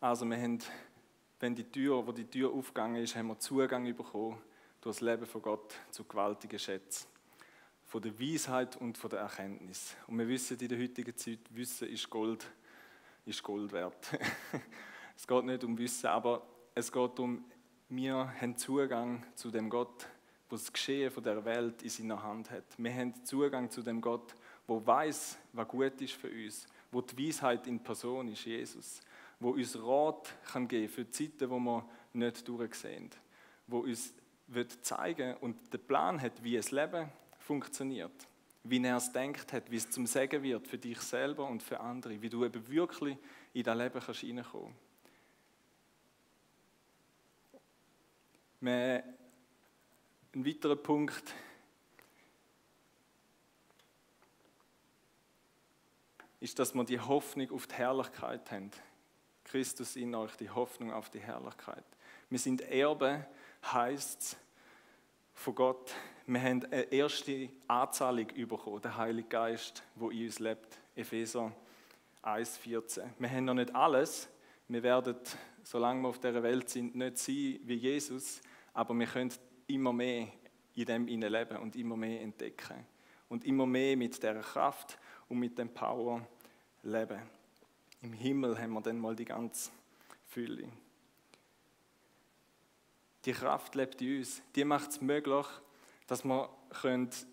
Also 0.01 0.27
wir 0.27 0.37
haben 0.37 0.61
wenn 1.41 1.55
die 1.55 1.65
Tür, 1.65 2.07
wo 2.07 2.13
die 2.13 2.25
Tür 2.25 2.53
aufgegangen 2.53 3.03
ist, 3.03 3.15
haben 3.15 3.29
wir 3.29 3.39
Zugang 3.39 3.85
bekommen 3.95 4.39
durch 4.81 4.97
das 4.97 5.01
Leben 5.01 5.27
von 5.27 5.43
Gott 5.43 5.75
zu 5.91 6.05
gewaltigen 6.05 6.59
Schätzen. 6.59 7.07
Von 7.85 8.03
der 8.03 8.19
Weisheit 8.19 8.77
und 8.77 8.99
von 8.99 9.11
der 9.11 9.21
Erkenntnis. 9.21 9.95
Und 10.07 10.19
wir 10.19 10.27
wissen 10.27 10.59
in 10.59 10.69
der 10.69 10.79
heutigen 10.79 11.17
Zeit, 11.17 11.41
Wissen 11.51 11.89
ist 11.89 12.09
Gold, 12.11 12.47
ist 13.27 13.43
Gold 13.43 13.73
wert. 13.73 14.19
es 15.17 15.27
geht 15.27 15.45
nicht 15.45 15.63
um 15.63 15.77
Wissen, 15.79 16.07
aber 16.07 16.47
es 16.75 16.91
geht 16.91 17.19
um, 17.21 17.45
wir 17.89 18.33
haben 18.41 18.57
Zugang 18.57 19.25
zu 19.35 19.51
dem 19.51 19.71
Gott, 19.71 20.03
der 20.51 20.59
das 20.59 20.73
Geschehen 20.73 21.11
von 21.11 21.23
der 21.23 21.45
Welt 21.45 21.83
in 21.83 21.91
seiner 21.91 22.23
Hand 22.23 22.51
hat. 22.51 22.65
Wir 22.77 22.93
haben 22.93 23.25
Zugang 23.25 23.71
zu 23.71 23.83
dem 23.83 24.01
Gott, 24.01 24.35
der 24.69 24.87
weiß, 24.87 25.39
was 25.53 25.69
gut 25.69 26.01
ist 26.01 26.15
für 26.15 26.29
uns, 26.29 26.67
wo 26.91 27.01
die 27.03 27.29
Weisheit 27.29 27.67
in 27.67 27.79
Person 27.81 28.29
ist, 28.29 28.45
Jesus 28.45 29.01
wo 29.41 29.51
uns 29.51 29.77
Rat 29.83 30.35
kann 30.51 30.69
geben 30.69 30.89
für 30.89 31.11
Zeiten, 31.11 31.51
wo 31.51 31.59
wir 31.59 31.89
nicht 32.13 32.47
durchsehen, 32.49 33.11
wo 33.67 33.81
uns 33.81 34.15
wird 34.49 34.85
zeigen 34.85 35.37
und 35.39 35.73
den 35.73 35.85
Plan 35.87 36.21
hat, 36.21 36.43
wie 36.43 36.57
es 36.57 36.71
Leben 36.71 37.11
funktioniert, 37.39 38.27
wie 38.65 38.83
er 38.83 38.97
es 38.97 39.13
denkt 39.13 39.53
hat, 39.53 39.71
wie 39.71 39.77
es 39.77 39.91
zum 39.91 40.07
Segen 40.07 40.43
wird 40.43 40.67
für 40.67 40.79
dich 40.79 41.01
selber 41.01 41.49
und 41.49 41.63
für 41.63 41.81
andere, 41.81 42.21
wie 42.23 42.29
du 42.29 42.45
eben 42.45 42.67
wirklich 42.69 43.17
in 43.53 43.63
dein 43.65 43.79
Leben 43.79 44.01
kannst 44.01 44.25
reinkommen. 44.25 44.75
Ein 48.63 50.45
weiterer 50.45 50.77
Punkt 50.77 51.35
ist, 56.41 56.59
dass 56.59 56.75
wir 56.75 56.85
die 56.85 57.01
Hoffnung 57.01 57.51
auf 57.53 57.67
die 57.67 57.75
Herrlichkeit 57.75 58.51
haben. 58.51 58.71
Christus 59.57 59.97
in 59.97 60.15
euch, 60.15 60.37
die 60.37 60.51
Hoffnung 60.51 60.93
auf 60.93 61.09
die 61.09 61.19
Herrlichkeit. 61.19 61.83
Wir 62.29 62.39
sind 62.39 62.61
Erbe, 62.61 63.25
heißt 63.73 64.21
es, 64.21 64.37
von 65.33 65.55
Gott. 65.55 65.95
Wir 66.27 66.43
haben 66.43 66.63
eine 66.67 66.83
erste 66.93 67.49
Anzahlung 67.67 68.27
bekommen, 68.27 68.83
der 68.83 68.99
Heilige 68.99 69.29
Geist, 69.29 69.83
wo 69.95 70.11
in 70.11 70.27
uns 70.27 70.41
lebt. 70.41 70.79
Epheser 70.95 71.51
1,14. 72.23 73.05
Wir 73.19 73.31
haben 73.31 73.47
noch 73.47 73.55
nicht 73.55 73.75
alles. 73.75 74.29
Wir 74.69 74.83
werden, 74.83 75.17
solange 75.63 76.03
wir 76.03 76.09
auf 76.09 76.19
dieser 76.19 76.43
Welt 76.43 76.69
sind, 76.69 76.95
nicht 76.95 77.17
sein 77.17 77.59
wie 77.63 77.77
Jesus, 77.77 78.43
aber 78.75 78.93
wir 78.93 79.07
können 79.07 79.33
immer 79.69 79.95
mehr 79.95 80.29
in 80.75 80.85
dem 80.85 81.07
leben 81.07 81.57
und 81.57 81.77
immer 81.77 81.97
mehr 81.97 82.21
entdecken. 82.21 82.87
Und 83.31 83.43
immer 83.47 83.65
mehr 83.65 83.97
mit 83.97 84.23
der 84.23 84.39
Kraft 84.43 84.99
und 85.31 85.39
mit 85.39 85.57
dem 85.57 85.73
Power 85.73 86.21
leben. 86.83 87.23
Im 88.03 88.13
Himmel 88.13 88.59
haben 88.59 88.73
wir 88.73 88.81
dann 88.81 88.99
mal 88.99 89.17
die 89.17 89.25
ganze 89.25 89.71
Fülle. 90.27 90.69
Die 93.25 93.33
Kraft 93.33 93.75
lebt 93.75 94.01
in 94.01 94.19
uns. 94.19 94.43
Die 94.55 94.65
macht 94.65 94.91
es 94.91 95.01
möglich, 95.01 95.47
dass 96.07 96.25
wir 96.25 96.49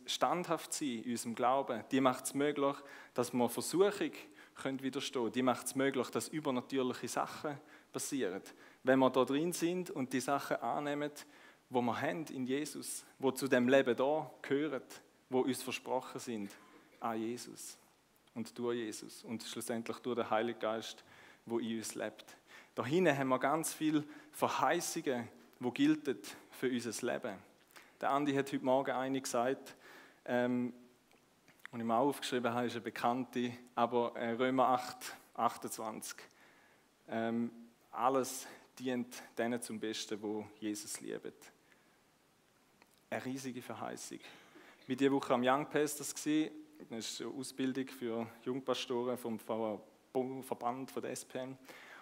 standhaft 0.05 0.73
sein 0.73 0.87
können 0.87 1.03
in 1.03 1.11
unserem 1.11 1.35
Glauben. 1.35 1.83
Die 1.91 2.01
macht 2.01 2.25
es 2.25 2.33
möglich, 2.33 2.75
dass 3.13 3.33
wir 3.33 3.49
Versuchung 3.49 4.11
können 4.55 4.81
widerstehen 4.81 5.31
Die 5.31 5.41
macht 5.41 5.67
es 5.67 5.75
möglich, 5.75 6.09
dass 6.09 6.27
übernatürliche 6.29 7.07
Sachen 7.07 7.57
passieren. 7.91 8.41
Wenn 8.83 8.99
wir 8.99 9.09
da 9.09 9.25
drin 9.25 9.51
sind 9.51 9.89
und 9.91 10.13
die 10.13 10.19
Sachen 10.19 10.57
annehmen, 10.57 11.11
wo 11.69 11.81
wir 11.81 11.99
haben 11.99 12.25
in 12.27 12.45
Jesus, 12.45 13.03
wo 13.19 13.31
zu 13.31 13.47
dem 13.47 13.67
Leben 13.67 13.95
da 13.95 14.31
gehören, 14.41 14.83
wo 15.29 15.41
uns 15.41 15.61
versprochen 15.61 16.19
sind 16.19 16.51
an 16.99 17.19
Jesus 17.19 17.77
und 18.35 18.57
durch 18.57 18.77
Jesus 18.77 19.23
und 19.23 19.43
schlussendlich 19.43 19.97
durch 19.97 20.15
den 20.15 20.29
Heiligen 20.29 20.59
Geist, 20.59 21.03
wo 21.45 21.59
in 21.59 21.77
uns 21.77 21.95
lebt. 21.95 22.25
Da 22.75 22.85
hinten 22.85 23.17
haben 23.17 23.29
wir 23.29 23.39
ganz 23.39 23.73
viele 23.73 24.03
Verheißungen, 24.31 25.27
die 25.59 25.71
gelten 25.71 26.19
für 26.51 26.69
unser 26.69 27.13
Leben. 27.13 27.37
Der 28.01 28.11
Andi 28.11 28.33
hat 28.33 28.51
heute 28.51 28.65
Morgen 28.65 28.91
eine 28.91 29.21
gesagt, 29.21 29.75
ähm, 30.25 30.73
und 31.71 31.79
ich 31.79 31.85
mir 31.85 31.95
auch 31.95 32.09
aufgeschrieben 32.09 32.53
habe, 32.53 32.67
ist 32.67 32.73
eine 32.73 32.81
bekannte, 32.81 33.51
aber 33.73 34.15
äh, 34.15 34.33
Römer 34.33 34.69
8, 34.69 35.15
28. 35.33 36.17
Ähm, 37.09 37.51
alles 37.91 38.45
dient 38.77 39.23
denen 39.37 39.61
zum 39.61 39.79
Besten, 39.79 40.21
wo 40.21 40.45
Jesus 40.59 41.01
liebt. 41.01 41.51
Eine 43.09 43.25
riesige 43.25 43.61
Verheißung. 43.61 44.19
Ich 44.81 44.89
war 44.89 44.95
diese 44.95 45.11
Woche 45.11 45.33
am 45.33 45.43
Young 45.43 45.67
Pastors. 45.67 46.13
Das 46.89 47.11
ist 47.11 47.21
eine 47.21 47.29
Ausbildung 47.31 47.87
für 47.87 48.27
Jungpastoren 48.43 49.17
vom 49.17 49.39
Verband 50.43 50.91
von 50.91 51.01
der 51.01 51.11
SPM. 51.11 51.55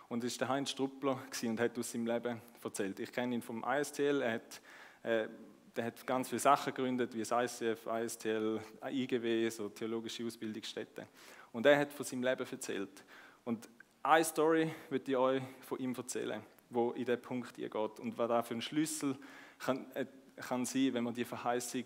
Und 0.07 0.23
es 0.23 0.39
war 0.39 0.47
der 0.47 0.55
Heinz 0.55 0.71
Struppler 0.71 1.19
und 1.43 1.59
hat 1.59 1.77
aus 1.77 1.91
seinem 1.91 2.07
Leben 2.07 2.41
erzählt. 2.63 2.99
Ich 2.99 3.11
kenne 3.11 3.35
ihn 3.35 3.41
vom 3.41 3.63
ISTL. 3.63 4.21
Er 4.21 4.33
hat, 4.33 4.61
äh, 5.03 5.27
der 5.75 5.85
hat 5.85 6.07
ganz 6.07 6.29
viele 6.29 6.39
Sachen 6.39 6.73
gegründet, 6.73 7.13
wie 7.13 7.23
das 7.23 7.31
ICF, 7.31 7.85
ISTL, 7.85 8.59
IGW, 8.89 9.49
so 9.49 9.69
theologische 9.69 10.25
Ausbildungsstätten. 10.25 11.05
Und 11.51 11.65
er 11.65 11.77
hat 11.77 11.93
von 11.93 12.05
seinem 12.05 12.23
Leben 12.23 12.45
erzählt. 12.49 13.03
Und 13.43 13.69
eine 14.03 14.25
Story 14.25 14.71
würde 14.89 15.11
ich 15.11 15.17
euch 15.17 15.41
von 15.59 15.79
ihm 15.79 15.93
erzählen, 15.95 16.41
wo 16.69 16.91
in 16.91 17.05
diesen 17.05 17.21
Punkt 17.21 17.55
geht. 17.55 17.75
Und 17.75 18.17
was 18.17 18.27
da 18.27 18.41
für 18.41 18.55
ein 18.55 18.61
Schlüssel 18.61 19.17
kann, 19.59 19.91
äh, 19.95 20.05
kann 20.37 20.65
sein, 20.65 20.93
wenn 20.93 21.03
man 21.03 21.13
die 21.13 21.25
Verheißung 21.25 21.85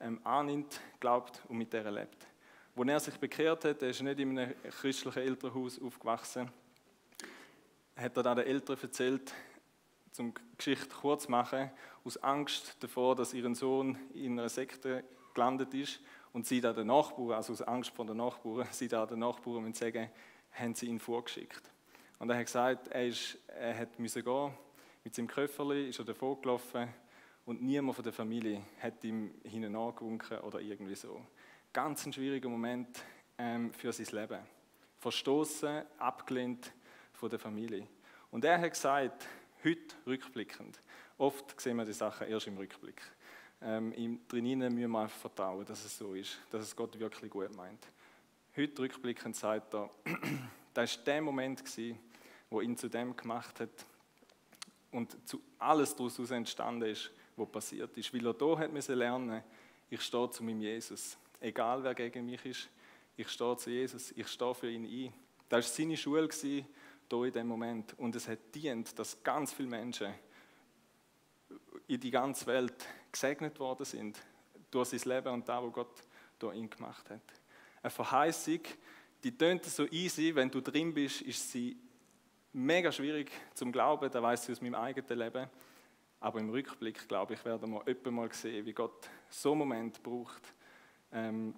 ähm, 0.00 0.20
annimmt, 0.24 0.80
glaubt 1.00 1.40
und 1.48 1.58
mit 1.58 1.72
der 1.72 1.90
lebt. 1.90 2.26
Wo 2.74 2.84
er 2.84 3.00
sich 3.00 3.16
bekehrt 3.16 3.64
hat, 3.64 3.82
er 3.82 3.90
ist 3.90 4.02
nicht 4.02 4.20
in 4.20 4.38
einem 4.38 4.54
christlichen 4.70 5.22
Elternhaus 5.22 5.80
aufgewachsen, 5.80 6.50
hat 7.96 8.16
er 8.16 8.22
dann 8.22 8.36
den 8.36 8.46
Eltern 8.46 8.76
erzählt, 8.80 9.32
zum 10.12 10.34
Geschichte 10.56 10.88
kurz 10.88 11.24
zu 11.24 11.30
machen, 11.30 11.70
aus 12.04 12.16
Angst 12.22 12.76
davor, 12.80 13.16
dass 13.16 13.34
ihr 13.34 13.54
Sohn 13.54 13.98
in 14.14 14.38
einer 14.38 14.48
Sekte 14.48 15.04
gelandet 15.34 15.74
ist 15.74 16.00
und 16.32 16.46
sie 16.46 16.60
da 16.60 16.72
den 16.72 16.88
Nachbarn, 16.88 17.32
also 17.32 17.52
aus 17.52 17.62
Angst 17.62 17.90
vor 17.90 18.06
den 18.06 18.18
Nachbarn, 18.18 18.66
sie 18.72 18.88
da 18.88 19.06
den 19.06 19.20
Nachbarn 19.20 19.64
und 19.64 19.76
sagen, 19.76 20.10
haben 20.52 20.74
sie 20.74 20.86
ihn 20.86 21.00
vorgeschickt. 21.00 21.70
Und 22.18 22.30
er 22.30 22.36
hat 22.36 22.46
gesagt, 22.46 22.88
er, 22.88 23.06
ist, 23.06 23.38
er 23.48 23.76
hat 23.76 23.98
müssen 23.98 24.24
gehen, 24.24 24.52
mit 25.04 25.14
seinem 25.14 25.28
Köfferli 25.28 25.88
ist 25.88 25.98
er 25.98 26.04
davor 26.04 26.40
gelaufen 26.40 26.88
und 27.46 27.62
niemand 27.62 27.94
von 27.94 28.02
der 28.02 28.12
Familie 28.12 28.60
hat 28.82 29.02
ihm 29.04 29.32
hinten 29.44 29.74
angewunken 29.74 30.38
oder 30.40 30.60
irgendwie 30.60 30.96
so. 30.96 31.24
Ganz 31.72 32.04
ein 32.04 32.12
schwieriger 32.12 32.48
Moment 32.48 33.02
ähm, 33.38 33.72
für 33.72 33.92
sein 33.92 34.06
Leben. 34.10 34.40
Verstoßen, 34.98 35.84
abgelehnt 35.98 36.72
von 37.12 37.30
der 37.30 37.38
Familie. 37.38 37.86
Und 38.30 38.44
er 38.44 38.60
hat 38.60 38.72
gesagt, 38.72 39.26
heute 39.64 39.94
rückblickend, 40.06 40.80
oft 41.18 41.58
sehen 41.60 41.76
wir 41.76 41.84
die 41.84 41.92
Sachen 41.92 42.26
erst 42.26 42.48
im 42.48 42.56
Rückblick. 42.56 43.00
Ähm, 43.62 43.92
Im 43.92 44.26
Drinnen 44.26 44.74
müssen 44.74 44.90
wir 44.90 44.98
einfach 44.98 45.16
vertrauen, 45.16 45.64
dass 45.64 45.84
es 45.84 45.96
so 45.96 46.14
ist, 46.14 46.38
dass 46.50 46.64
es 46.64 46.74
Gott 46.74 46.98
wirklich 46.98 47.30
gut 47.30 47.54
meint. 47.56 47.86
Heute 48.56 48.82
rückblickend 48.82 49.36
sagt 49.36 49.72
er, 49.74 49.88
das 50.74 50.98
war 50.98 51.04
der 51.04 51.22
Moment, 51.22 51.62
wo 52.50 52.60
ihn 52.60 52.76
zu 52.76 52.88
dem 52.88 53.16
gemacht 53.16 53.60
hat 53.60 53.86
und 54.90 55.16
zu 55.28 55.40
alles 55.58 55.94
daraus 55.94 56.30
entstanden 56.30 56.90
ist, 56.90 57.12
was 57.36 57.48
passiert 57.50 57.96
ist. 57.96 58.12
Weil 58.12 58.26
er 58.26 58.34
hier 58.38 58.58
hat 58.58 58.72
müssen 58.72 58.96
lernen, 58.96 59.42
ich 59.88 60.00
stehe 60.00 60.30
zu 60.30 60.42
meinem 60.42 60.60
Jesus. 60.60 61.16
Egal 61.40 61.82
wer 61.82 61.94
gegen 61.94 62.26
mich 62.26 62.44
ist, 62.44 62.68
ich 63.16 63.28
stehe 63.28 63.56
zu 63.56 63.70
Jesus, 63.70 64.12
ich 64.12 64.28
stehe 64.28 64.54
für 64.54 64.70
ihn 64.70 64.84
ein. 64.84 65.12
Das 65.48 65.66
war 65.66 65.74
seine 65.74 65.96
Schule 65.96 66.28
hier 66.32 66.64
in 67.10 67.32
dem 67.32 67.46
Moment. 67.46 67.98
Und 67.98 68.16
es 68.16 68.26
hat 68.26 68.54
dient, 68.54 68.98
dass 68.98 69.22
ganz 69.22 69.52
viele 69.52 69.68
Menschen 69.68 70.12
in 71.86 72.00
die 72.00 72.10
ganze 72.10 72.46
Welt 72.46 72.86
gesegnet 73.12 73.58
worden 73.60 73.84
sind 73.84 74.18
durch 74.70 74.88
sein 74.88 75.14
Leben 75.14 75.32
und 75.34 75.48
das, 75.48 75.62
was 75.62 75.72
Gott 75.72 76.02
durch 76.38 76.56
ihn 76.56 76.68
gemacht 76.68 77.08
hat 77.10 77.22
eine 77.86 77.90
Verheißung, 77.90 78.60
die 79.22 79.36
tönt 79.36 79.64
so 79.64 79.86
easy, 79.86 80.34
wenn 80.34 80.50
du 80.50 80.60
drin 80.60 80.92
bist, 80.92 81.22
ist 81.22 81.52
sie 81.52 81.76
mega 82.52 82.90
schwierig 82.90 83.30
zum 83.54 83.70
Glauben, 83.70 84.10
da 84.10 84.20
weiß 84.20 84.44
ich 84.44 84.52
aus 84.52 84.60
meinem 84.60 84.74
eigenen 84.74 85.18
Leben. 85.18 85.48
Aber 86.26 86.40
im 86.40 86.50
Rückblick, 86.50 87.06
glaube 87.06 87.34
ich, 87.34 87.44
werden 87.44 87.70
wir 87.70 87.86
öppe 87.86 88.10
mal 88.10 88.32
sehen, 88.32 88.66
wie 88.66 88.72
Gott 88.72 89.08
so 89.28 89.52
einen 89.52 89.60
Moment 89.60 90.02
braucht 90.02 90.42
ähm, 91.12 91.54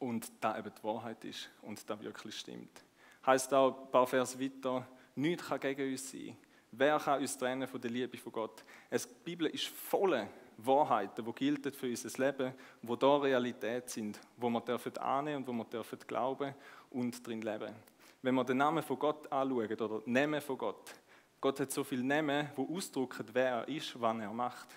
und 0.00 0.26
da 0.40 0.58
eben 0.58 0.72
die 0.76 0.82
Wahrheit 0.82 1.24
ist 1.24 1.48
und 1.62 1.88
da 1.88 2.00
wirklich 2.00 2.36
stimmt. 2.36 2.82
Heißt 3.24 3.54
auch 3.54 3.84
ein 3.84 3.90
paar 3.92 4.08
Vers 4.08 4.40
weiter, 4.40 4.84
nichts 5.14 5.46
kann 5.46 5.60
gegen 5.60 5.88
uns 5.88 6.10
sein. 6.10 6.36
Wer 6.72 6.98
kann 6.98 7.20
uns 7.20 7.38
trennen 7.38 7.68
von 7.68 7.80
der 7.80 7.92
Liebe 7.92 8.18
von 8.18 8.32
Gott? 8.32 8.64
die 8.90 8.98
Bibel 9.22 9.46
ist 9.46 9.68
voll 9.68 10.26
Wahrheiten, 10.56 11.24
die 11.24 11.32
gelten 11.32 11.72
für 11.72 11.86
unser 11.86 12.26
Leben, 12.26 12.54
die 12.82 12.98
da 12.98 13.16
Realität 13.18 13.88
sind, 13.88 14.18
wo 14.36 14.50
wir 14.50 14.62
dürfen 14.62 14.98
annehmen 14.98 15.44
und 15.44 15.46
wo 15.46 15.52
wir 15.52 15.64
dürfen 15.64 16.00
glauben 16.08 16.56
und 16.90 17.24
drin 17.24 17.40
leben. 17.40 17.72
Wenn 18.20 18.34
wir 18.34 18.42
den 18.42 18.56
Namen 18.56 18.82
von 18.82 18.98
Gott 18.98 19.30
anschauen 19.30 19.72
oder 19.80 20.02
Namen 20.06 20.40
von 20.40 20.58
Gott, 20.58 20.92
Gott 21.40 21.60
hat 21.60 21.70
so 21.70 21.84
viele 21.84 22.02
Namen, 22.02 22.48
die 22.56 22.74
ausdrücken, 22.74 23.26
wer 23.32 23.48
er 23.48 23.68
ist, 23.68 24.00
was 24.00 24.18
er 24.18 24.32
macht. 24.32 24.68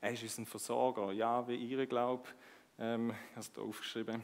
Er 0.00 0.12
ist 0.12 0.22
unser 0.22 0.50
Versorger, 0.50 1.12
ja, 1.12 1.46
wie 1.48 1.56
ihre 1.56 1.86
Glaube. 1.86 2.28
Ähm, 2.78 3.14
es 3.36 3.50
hier 3.54 3.62
aufgeschrieben. 3.62 4.22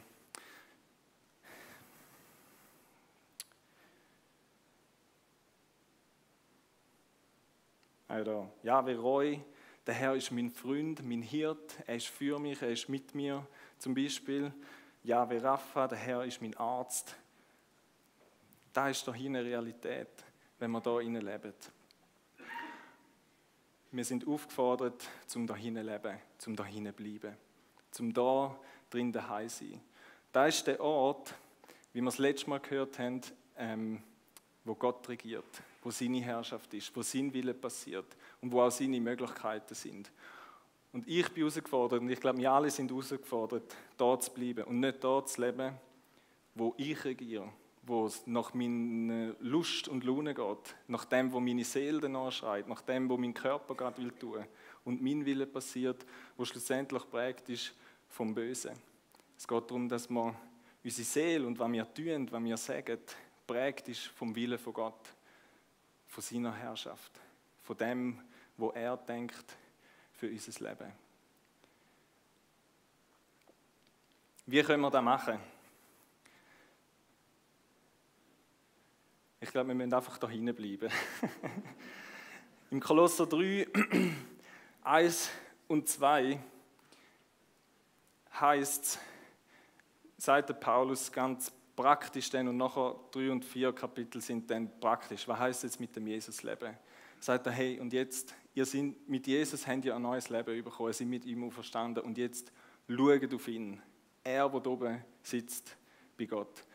Also, 8.07 8.51
ja, 8.63 8.85
wie 8.85 8.93
Roy, 8.93 9.41
der 9.85 9.93
Herr 9.93 10.15
ist 10.15 10.31
mein 10.31 10.49
Freund, 10.49 11.03
mein 11.03 11.21
Hirt, 11.21 11.75
er 11.85 11.95
ist 11.95 12.07
für 12.07 12.39
mich, 12.39 12.61
er 12.61 12.69
ist 12.69 12.89
mit 12.89 13.13
mir. 13.13 13.45
Zum 13.77 13.93
Beispiel, 13.93 14.51
Jahwe 15.03 15.41
Rapha, 15.41 15.87
der 15.87 15.97
Herr 15.97 16.25
ist 16.25 16.41
mein 16.41 16.55
Arzt. 16.57 17.15
Da 18.73 18.89
ist 18.89 19.07
doch 19.07 19.15
eine 19.15 19.43
Realität, 19.43 20.09
wenn 20.57 20.71
wir 20.71 20.81
da 20.81 20.99
leben. 20.99 21.53
Wir 23.91 24.05
sind 24.05 24.27
aufgefordert, 24.27 25.07
zum 25.25 25.47
da 25.47 25.55
leben, 25.55 26.19
zum 26.37 26.55
da 26.55 26.63
bleiben, 26.63 27.35
zum 27.89 28.13
da 28.13 28.55
drin 28.89 29.11
daheim 29.11 29.49
sein. 29.49 29.81
Da 30.31 30.45
ist 30.45 30.67
der 30.67 30.79
Ort, 30.79 31.33
wie 31.93 32.01
wir 32.01 32.09
es 32.09 32.19
letztes 32.19 32.45
Mal 32.45 32.59
gehört 32.59 32.99
haben, 32.99 33.21
ähm, 33.57 34.03
wo 34.63 34.75
Gott 34.75 35.09
regiert, 35.09 35.63
wo 35.81 35.89
seine 35.89 36.21
Herrschaft 36.21 36.71
ist, 36.75 36.95
wo 36.95 37.01
sein 37.01 37.33
Wille 37.33 37.55
passiert 37.55 38.05
und 38.41 38.51
wo 38.51 38.61
auch 38.61 38.69
seine 38.69 39.01
Möglichkeiten 39.01 39.73
sind. 39.73 40.11
Und 40.93 41.07
ich 41.07 41.27
bin 41.29 41.41
herausgefordert, 41.41 42.01
und 42.01 42.09
ich 42.09 42.19
glaube, 42.19 42.37
wir 42.37 42.51
alle 42.51 42.69
sind 42.69 42.91
herausgefordert, 42.91 43.75
da 43.97 44.19
zu 44.19 44.31
bleiben 44.31 44.65
und 44.65 44.79
nicht 44.79 45.03
da 45.03 45.25
zu 45.25 45.41
leben, 45.41 45.73
wo 46.53 46.75
ich 46.77 47.03
regiere, 47.03 47.51
wo 47.83 48.05
es 48.05 48.25
nach 48.27 48.53
meiner 48.53 49.35
Lust 49.39 49.87
und 49.87 50.03
Laune 50.03 50.33
geht, 50.33 50.75
nach 50.87 51.05
dem, 51.05 51.31
wo 51.31 51.39
meine 51.39 51.63
Seele 51.63 52.01
danach 52.01 52.31
schreit, 52.31 52.67
nach 52.67 52.81
dem, 52.81 53.09
wo 53.09 53.17
mein 53.17 53.33
Körper 53.33 53.75
gerade 53.75 53.97
will 53.97 54.11
tun 54.11 54.45
und 54.85 55.01
mein 55.01 55.25
Wille 55.25 55.47
passiert, 55.47 56.05
wo 56.37 56.45
schlussendlich 56.45 57.09
prägt 57.09 57.49
ist 57.49 57.73
vom 58.07 58.33
Bösen. 58.33 58.73
Es 59.37 59.47
geht 59.47 59.69
darum, 59.69 59.87
dass 59.87 60.09
wir 60.09 60.35
unsere 60.83 61.05
Seele 61.05 61.47
und 61.47 61.57
was 61.59 61.71
wir 61.71 61.93
tun, 61.93 62.31
was 62.31 62.43
wir 62.43 62.57
sagen, 62.57 62.99
prägt 63.47 63.87
ist 63.87 64.07
vom 64.07 64.35
Willen 64.35 64.59
von 64.59 64.73
Gott, 64.73 65.13
von 66.07 66.23
seiner 66.23 66.53
Herrschaft, 66.53 67.11
von 67.63 67.77
dem, 67.77 68.19
wo 68.57 68.69
er 68.71 68.97
denkt 68.97 69.55
für 70.13 70.27
unser 70.27 70.69
Leben. 70.69 70.91
Wie 74.45 74.63
können 74.63 74.81
wir 74.81 74.91
das 74.91 75.03
machen? 75.03 75.39
Ich 79.41 79.51
glaube, 79.51 79.69
wir 79.69 79.75
müssen 79.75 79.93
einfach 79.93 80.17
da 80.17 80.27
bleiben. 80.27 80.89
Im 82.71 82.81
Kolosser 82.81 83.25
3, 83.25 83.67
1 84.83 85.29
und 85.69 85.87
2 85.87 86.37
heißt, 88.33 88.99
sagt 90.17 90.59
Paulus 90.59 91.09
ganz 91.09 91.53
praktisch 91.73 92.29
dann 92.29 92.49
und 92.49 92.57
nachher 92.57 92.99
drei 93.11 93.31
und 93.31 93.45
vier 93.45 93.71
Kapitel 93.71 94.19
sind 94.19 94.51
dann 94.51 94.77
praktisch. 94.81 95.25
Was 95.25 95.39
heißt 95.39 95.63
jetzt 95.63 95.79
mit 95.79 95.95
dem 95.95 96.07
Jesus-Leben? 96.07 96.75
Sagt 97.21 97.45
er, 97.45 97.53
hey, 97.53 97.79
und 97.79 97.93
jetzt, 97.93 98.35
ihr 98.53 98.65
sind, 98.65 99.07
mit 99.07 99.25
Jesus 99.25 99.65
habt 99.65 99.85
ihr 99.85 99.95
ein 99.95 100.01
neues 100.01 100.29
Leben 100.29 100.61
bekommen, 100.65 100.89
ihr 100.89 100.93
seid 100.93 101.07
mit 101.07 101.23
ihm 101.23 101.49
verstanden 101.49 101.99
und 101.99 102.17
jetzt 102.17 102.51
schaut 102.89 103.33
auf 103.33 103.47
ihn. 103.47 103.81
Er, 104.21 104.49
der 104.49 104.67
oben 104.67 105.01
sitzt 105.23 105.77
bei 106.17 106.25
Gott. 106.25 106.65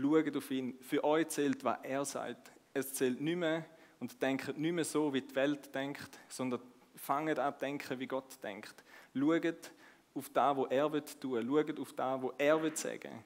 Schaut 0.00 0.36
auf 0.36 0.50
ihn. 0.50 0.76
Für 0.80 1.04
euch 1.04 1.28
zählt, 1.28 1.62
was 1.62 1.78
er 1.84 2.04
sagt. 2.04 2.50
Es 2.72 2.92
zählt 2.92 3.20
nicht 3.20 3.36
mehr 3.36 3.64
und 4.00 4.20
denkt 4.20 4.58
nicht 4.58 4.72
mehr 4.72 4.84
so, 4.84 5.12
wie 5.14 5.20
die 5.20 5.34
Welt 5.36 5.72
denkt, 5.72 6.18
sondern 6.28 6.60
fangt 6.96 7.38
an 7.38 7.54
zu 7.54 7.60
denken, 7.60 8.00
wie 8.00 8.06
Gott 8.08 8.42
denkt. 8.42 8.74
Schaut 9.14 9.70
auf 10.14 10.28
das, 10.30 10.56
was 10.56 10.70
er 10.70 11.20
tun. 11.20 11.46
Schaut 11.46 11.78
auf 11.78 11.92
das, 11.92 12.22
was 12.22 12.32
er 12.38 12.76
sagen. 12.76 13.24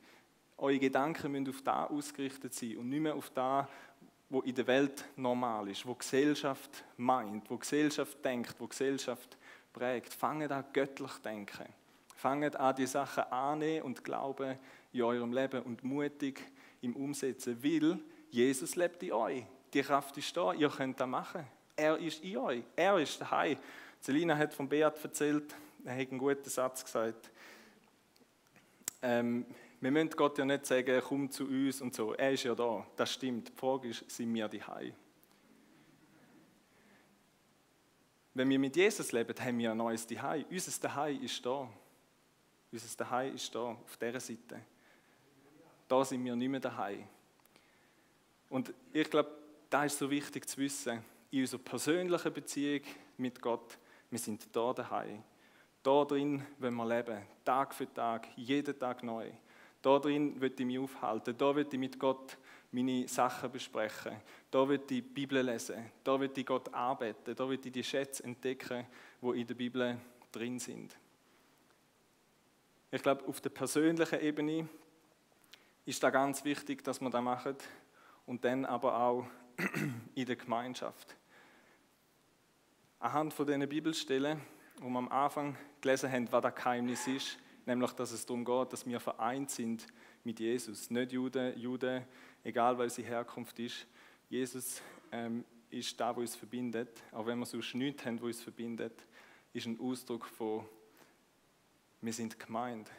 Eure 0.59 0.79
Gedanken 0.79 1.33
müssen 1.33 1.49
auf 1.49 1.63
das 1.63 1.91
ausgerichtet 1.91 2.53
sein 2.53 2.77
und 2.77 2.91
nicht 2.91 3.01
mehr 3.01 3.15
auf 3.15 3.31
das, 3.31 3.67
wo 4.29 4.41
in 4.43 4.55
der 4.55 4.67
Welt 4.67 5.05
normal 5.17 5.69
ist, 5.69 5.87
wo 5.87 5.95
Gesellschaft 5.95 6.85
meint, 6.99 7.49
wo 7.49 7.57
Gesellschaft 7.57 8.23
denkt, 8.23 8.57
wo 8.59 8.67
Gesellschaft 8.67 9.39
prägt. 9.73 10.13
Fangt 10.13 10.53
an 10.53 10.65
göttlich 10.75 11.13
denken. 11.25 11.73
Fangt 12.15 12.57
an, 12.57 12.77
die 12.77 12.87
Sachen 12.87 13.25
annehmen 13.25 13.87
und 13.87 14.05
glauben 14.05 14.59
in 14.93 15.03
eurem 15.03 15.33
Leben 15.33 15.63
und 15.63 15.83
mutig 15.83 16.43
im 16.81 16.97
Umsetzen, 16.97 17.63
weil 17.63 17.99
Jesus 18.31 18.77
lebt 18.77 19.03
in 19.03 19.13
euch. 19.13 19.45
Die 19.73 19.83
Kraft 19.83 20.17
ist 20.17 20.37
da, 20.37 20.53
ihr 20.53 20.69
könnt 20.69 20.99
das 20.99 21.09
machen. 21.09 21.47
Er 21.77 21.97
ist 21.99 22.23
in 22.25 22.37
euch, 22.37 22.63
er 22.75 22.99
ist 22.99 23.21
daheim. 23.21 23.59
Selina 24.01 24.37
hat 24.37 24.55
von 24.55 24.69
Beat 24.69 25.03
erzählt, 25.03 25.55
er 25.85 25.99
hat 25.99 26.11
einen 26.11 26.19
guten 26.19 26.49
Satz 26.49 26.85
gesagt. 26.85 27.31
Ähm, 29.03 29.47
wir 29.81 29.91
müssen 29.93 30.11
Gott 30.11 30.39
ja 30.39 30.45
nicht 30.45 30.67
sagen, 30.67 31.01
komm 31.07 31.31
zu 31.31 31.45
uns 31.45 31.81
und 31.81 31.95
so. 31.95 32.15
Er 32.15 32.33
ist 32.33 32.43
ja 32.43 32.55
da. 32.55 32.85
Das 32.97 33.13
stimmt. 33.13 33.49
Die 33.49 33.53
Frage 33.53 33.89
ist, 33.89 34.11
sind 34.11 34.35
wir 34.35 34.49
Hai? 34.67 34.93
Wenn 38.35 38.51
wir 38.51 38.59
mit 38.59 38.77
Jesus 38.77 39.13
leben, 39.13 39.35
haben 39.39 39.59
wir 39.59 39.71
ein 39.71 39.77
neues 39.77 40.07
Dihei. 40.07 40.45
Unser 40.51 40.89
Dihei 40.89 41.13
ist 41.13 41.45
da. 41.45 41.69
Unser 42.71 43.05
Dihei 43.05 43.29
ist 43.31 43.55
da, 43.55 43.61
auf 43.61 43.97
dieser 43.97 44.21
Seite. 44.21 44.61
Da 45.89 46.05
sind 46.05 46.25
wir 46.25 46.37
nicht 46.37 46.49
mehr 46.49 46.61
daheim. 46.61 47.05
Und 48.51 48.73
ich 48.93 49.11
glaube, 49.11 49.31
da 49.69 49.85
ist 49.85 49.99
so 49.99 50.11
wichtig 50.11 50.49
zu 50.49 50.59
wissen, 50.59 51.03
in 51.31 51.41
unserer 51.41 51.61
persönlichen 51.61 52.33
Beziehung 52.33 52.83
mit 53.17 53.41
Gott, 53.41 53.79
wir 54.11 54.19
sind 54.19 54.47
da 54.55 54.73
daheim. 54.73 55.23
Da 55.83 56.05
drin 56.05 56.43
wollen 56.59 56.75
wir 56.75 56.87
leben, 56.87 57.23
Tag 57.45 57.75
für 57.75 57.93
Tag, 57.93 58.29
jeden 58.37 58.79
Tag 58.79 59.03
neu. 59.03 59.31
Da 59.81 59.99
drin 59.99 60.41
will 60.41 60.53
ich 60.57 60.65
mich 60.65 60.79
aufhalten. 60.79 61.37
Da 61.37 61.55
will 61.55 61.67
ich 61.71 61.79
mit 61.79 61.99
Gott 61.99 62.37
meine 62.73 63.07
Sachen 63.07 63.51
besprechen. 63.51 64.17
Da 64.51 64.69
will 64.69 64.81
ich 64.81 64.87
die 64.87 65.03
Bibel 65.03 65.41
lesen. 65.41 65.91
Da 66.03 66.19
will 66.19 66.31
ich 66.35 66.47
Gott 66.47 66.73
arbeiten. 66.75 67.35
Da 67.35 67.49
will 67.49 67.59
ich 67.63 67.73
die 67.73 67.85
Schätze 67.85 68.25
entdecken, 68.25 68.87
die 69.23 69.41
in 69.41 69.47
der 69.47 69.55
Bibel 69.55 69.97
drin 70.33 70.59
sind. 70.59 70.97
Ich 72.91 73.03
glaube, 73.03 73.27
auf 73.27 73.41
der 73.41 73.51
persönlichen 73.51 74.21
Ebene 74.21 74.69
ist 75.89 76.03
da 76.03 76.11
ganz 76.11 76.45
wichtig, 76.45 76.85
dass 76.85 77.01
wir 77.01 77.09
das 77.09 77.23
machen. 77.23 77.57
Und 78.27 78.45
dann 78.45 78.67
aber 78.67 79.01
auch 79.01 79.27
in 80.15 80.27
der 80.27 80.37
Gemeinschaft. 80.37 81.17
Anhand 82.99 83.33
von 83.33 83.47
diesen 83.47 83.67
Bibelstellen, 83.67 84.39
wo 84.83 84.91
wir 84.91 84.99
am 84.99 85.09
Anfang 85.09 85.57
gelesen 85.81 86.13
haben, 86.13 86.31
was 86.31 86.43
das 86.43 86.55
Geheimnis 86.55 87.07
ist, 87.07 87.39
nämlich 87.65 87.93
dass 87.93 88.13
es 88.13 88.27
darum 88.27 88.45
geht, 88.45 88.71
dass 88.71 88.87
wir 88.87 89.01
vereint 89.01 89.51
sind 89.51 89.87
mit 90.25 90.41
Jesus. 90.41 90.91
Nicht 90.91 91.13
Juden, 91.13 91.59
Juden, 91.59 92.05
egal 92.45 92.77
welche 92.77 93.01
Herkunft 93.01 93.59
ist. 93.59 93.87
Jesus 94.29 94.83
ähm, 95.11 95.43
ist 95.71 95.99
da, 95.99 96.15
wo 96.15 96.21
uns 96.21 96.37
verbindet. 96.37 97.03
Auch 97.13 97.25
wenn 97.25 97.39
wir 97.39 97.47
sonst 97.47 97.75
nichts 97.75 98.05
haben, 98.05 98.21
wo 98.21 98.27
uns 98.27 98.43
verbindet, 98.43 99.07
ist 99.55 99.67
ein 99.67 99.81
Ausdruck 99.81 100.27
von, 100.27 100.67
wir 102.03 102.13
sind 102.13 102.39
gemeint. 102.39 102.91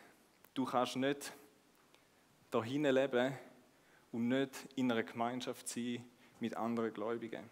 Du 0.56 0.65
kannst 0.65 0.95
nicht 0.95 1.32
dahin 2.52 2.84
leben 2.84 3.38
und 4.12 4.28
nicht 4.28 4.68
in 4.76 4.92
einer 4.92 5.04
Gemeinschaft 5.04 5.68
sein 5.68 6.04
mit 6.40 6.56
anderen 6.56 6.94
Gläubigen. 6.94 7.50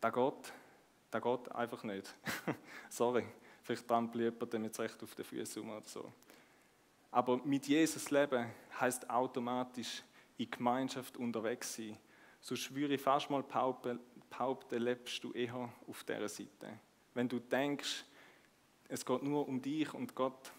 Da 0.00 0.10
geht, 0.10 0.52
da 1.10 1.18
geht 1.18 1.52
einfach 1.52 1.82
nicht. 1.84 2.14
Sorry. 2.88 3.26
Vielleicht 3.62 3.86
trampelt 3.86 4.24
jemand 4.24 4.66
jetzt 4.66 4.80
recht 4.80 5.02
auf 5.02 5.14
den 5.14 5.24
Füßen 5.24 5.62
um 5.62 5.70
oder 5.70 5.86
so. 5.86 6.10
Aber 7.10 7.38
mit 7.38 7.66
Jesus 7.66 8.10
leben 8.10 8.50
heißt 8.80 9.08
automatisch 9.10 10.02
in 10.38 10.50
Gemeinschaft 10.50 11.16
unterwegs 11.16 11.74
sein. 11.74 11.96
So 12.40 12.56
schwöre 12.56 12.94
ich 12.94 13.00
fast 13.00 13.28
mal 13.28 13.42
behaupten, 13.42 14.00
lebst 14.70 15.22
du 15.22 15.32
eher 15.32 15.68
auf 15.86 16.04
dieser 16.04 16.28
Seite. 16.28 16.78
Wenn 17.12 17.28
du 17.28 17.38
denkst, 17.38 18.04
es 18.88 19.04
geht 19.04 19.22
nur 19.22 19.46
um 19.46 19.60
dich 19.60 19.92
und 19.92 20.14
Gott. 20.14 20.52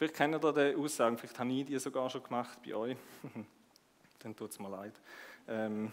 Vielleicht 0.00 0.16
kennt 0.16 0.34
ihr 0.34 0.52
die 0.54 0.76
Aussagen, 0.76 1.18
vielleicht 1.18 1.38
habe 1.38 1.52
ich 1.52 1.66
die 1.66 1.78
sogar 1.78 2.08
schon 2.08 2.22
gemacht 2.22 2.58
bei 2.64 2.74
euch. 2.74 2.96
Dann 4.20 4.34
tut 4.34 4.50
es 4.50 4.58
mir 4.58 4.70
leid. 4.70 4.94
Ähm, 5.46 5.92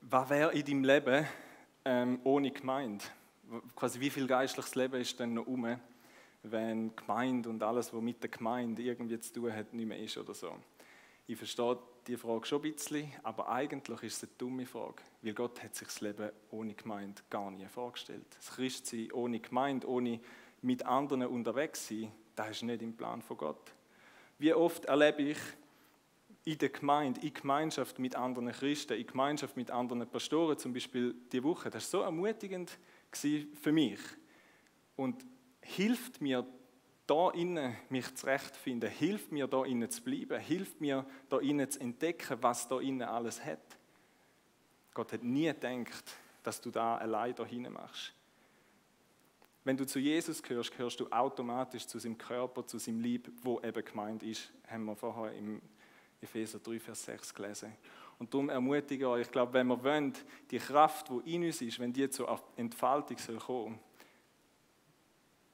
was 0.00 0.28
wäre 0.28 0.52
in 0.52 0.64
deinem 0.64 0.82
Leben, 0.82 1.28
ähm, 1.84 2.18
ohne 2.24 2.50
Gemeinde. 2.50 3.04
Quasi 3.76 4.00
wie 4.00 4.10
viel 4.10 4.26
geistliches 4.26 4.74
Leben 4.74 5.00
ist 5.00 5.16
denn 5.20 5.34
noch 5.34 5.46
um, 5.46 5.78
wenn 6.42 6.96
Gemeinde 6.96 7.50
und 7.50 7.62
alles, 7.62 7.94
was 7.94 8.02
mit 8.02 8.20
der 8.20 8.30
Gemeinde 8.30 8.82
irgendwie 8.82 9.20
zu 9.20 9.32
tun 9.32 9.54
hat, 9.54 9.72
nicht 9.72 9.86
mehr 9.86 10.00
ist 10.00 10.18
oder 10.18 10.34
so. 10.34 10.56
Ich 11.28 11.36
verstehe 11.36 11.78
die 12.08 12.16
Frage 12.16 12.46
schon 12.46 12.64
ein 12.64 12.72
bisschen, 12.72 13.12
aber 13.22 13.48
eigentlich 13.48 14.02
ist 14.02 14.16
es 14.16 14.22
eine 14.24 14.32
dumme 14.38 14.66
Frage, 14.66 15.04
weil 15.22 15.34
Gott 15.34 15.62
hat 15.62 15.76
sich 15.76 15.86
das 15.86 16.00
Leben 16.00 16.30
ohne 16.50 16.74
Gemeinde 16.74 17.22
gar 17.30 17.48
nie 17.52 17.68
vorgestellt. 17.68 18.26
Das 18.34 18.56
Christsein 18.56 19.12
ohne 19.12 19.38
Gemeinde, 19.38 19.88
ohne 19.88 20.18
mit 20.62 20.84
anderen 20.84 21.26
unterwegs 21.26 21.88
sein, 21.88 22.12
das 22.36 22.50
ist 22.50 22.62
nicht 22.62 22.82
im 22.82 22.96
Plan 22.96 23.22
von 23.22 23.36
Gott. 23.36 23.72
Wie 24.38 24.52
oft 24.54 24.86
erlebe 24.86 25.22
ich 25.22 25.38
in 26.44 26.58
der 26.58 26.70
Gemeinde, 26.70 27.20
in 27.20 27.34
Gemeinschaft 27.34 27.98
mit 27.98 28.16
anderen 28.16 28.50
Christen, 28.52 28.94
in 28.94 29.06
Gemeinschaft 29.06 29.56
mit 29.56 29.70
anderen 29.70 30.08
Pastoren, 30.08 30.58
zum 30.58 30.72
Beispiel 30.72 31.14
die 31.32 31.42
Woche. 31.42 31.70
Das 31.70 31.92
war 31.92 32.00
so 32.00 32.04
ermutigend 32.04 32.78
für 33.12 33.72
mich 33.72 34.00
und 34.96 35.24
hilft 35.60 36.20
mir, 36.20 36.46
da 37.06 37.30
innen 37.30 37.76
mich 37.88 38.14
zurechtzufinden, 38.14 38.88
hilft 38.88 39.32
mir, 39.32 39.48
da 39.48 39.64
innen 39.64 39.90
zu 39.90 40.02
bleiben, 40.02 40.38
hilft 40.40 40.80
mir, 40.80 41.04
da 41.28 41.38
innen 41.38 41.68
zu 41.68 41.80
entdecken, 41.80 42.38
was 42.40 42.68
da 42.68 42.78
innen 42.80 43.02
alles 43.02 43.44
hat. 43.44 43.58
Gott 44.94 45.12
hat 45.12 45.22
nie 45.22 45.46
gedacht, 45.46 46.04
dass 46.42 46.60
du 46.60 46.70
da 46.70 46.96
allein 46.96 47.34
da 47.34 47.44
machst. 47.70 48.14
Wenn 49.64 49.76
du 49.76 49.86
zu 49.86 49.98
Jesus 49.98 50.42
gehörst, 50.42 50.76
gehörst 50.76 51.00
du 51.00 51.08
automatisch 51.10 51.86
zu 51.86 51.98
seinem 51.98 52.16
Körper, 52.16 52.66
zu 52.66 52.78
seinem 52.78 53.00
Lieb, 53.00 53.30
wo 53.42 53.60
eben 53.60 53.84
gemeint 53.84 54.22
ist, 54.22 54.50
haben 54.66 54.84
wir 54.84 54.96
vorher 54.96 55.32
im 55.34 55.60
Epheser 56.20 56.58
3, 56.58 56.80
Vers 56.80 57.04
6 57.04 57.34
gelesen. 57.34 57.72
Und 58.18 58.32
darum 58.32 58.48
ermutige 58.48 59.04
ich 59.04 59.10
euch, 59.10 59.22
ich 59.22 59.32
glaube, 59.32 59.54
wenn 59.54 59.66
wir 59.66 59.82
wollen, 59.82 60.14
die 60.50 60.58
Kraft, 60.58 61.08
die 61.08 61.34
in 61.34 61.44
uns 61.44 61.60
ist, 61.60 61.78
wenn 61.78 61.92
die 61.92 62.08
zur 62.10 62.42
Entfaltung 62.56 63.18
soll 63.18 63.38
kommen 63.38 63.78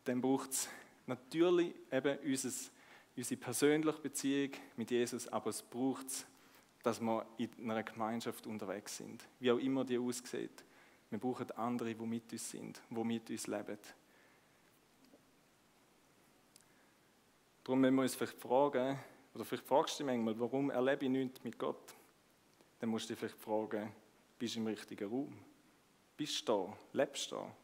dann 0.07 0.21
braucht 0.21 0.53
es 0.53 0.69
natürlich 1.07 1.75
eben 1.91 2.19
unser, 2.19 2.51
unsere 3.17 3.41
persönliche 3.41 3.99
Beziehung 3.99 4.53
mit 4.77 4.91
Jesus, 4.91 5.29
aber 5.29 5.51
es 5.51 5.63
braucht 5.63 6.07
es, 6.07 6.27
dass 6.83 7.01
wir 7.01 7.27
in 7.39 7.71
einer 7.71 7.83
Gemeinschaft 7.83 8.47
unterwegs 8.47 8.97
sind, 8.97 9.25
wie 9.41 9.51
auch 9.51 9.59
immer 9.59 9.85
die 9.85 9.99
aussieht. 9.99 10.65
Wir 11.11 11.19
brauchen 11.19 11.51
andere, 11.53 11.95
die 11.95 12.07
mit 12.07 12.33
uns 12.33 12.51
sind, 12.51 12.81
die 12.91 13.05
mit 13.05 13.31
uns 13.31 13.47
leben. 13.47 13.79
Darum 17.63 17.81
müssen 17.81 17.95
wir 17.95 18.03
uns 18.03 18.15
vielleicht 18.15 18.39
fragen, 18.39 18.99
oder 19.35 19.45
vielleicht 19.45 19.67
fragst 19.67 19.99
du 19.99 20.05
dich 20.05 20.13
manchmal, 20.13 20.39
warum 20.39 20.71
erlebe 20.71 21.05
ich 21.05 21.11
nichts 21.11 21.43
mit 21.43 21.59
Gott? 21.59 21.95
Dann 22.79 22.91
musst 22.91 23.09
du 23.09 23.13
dich 23.13 23.19
vielleicht 23.19 23.39
fragen, 23.39 23.93
bist 24.39 24.55
du 24.55 24.61
im 24.61 24.67
richtigen 24.67 25.09
Raum? 25.09 25.37
Bist 26.17 26.49
du 26.49 26.53
da? 26.53 26.77
Lebst 26.93 27.31
du 27.31 27.37
da? 27.37 27.57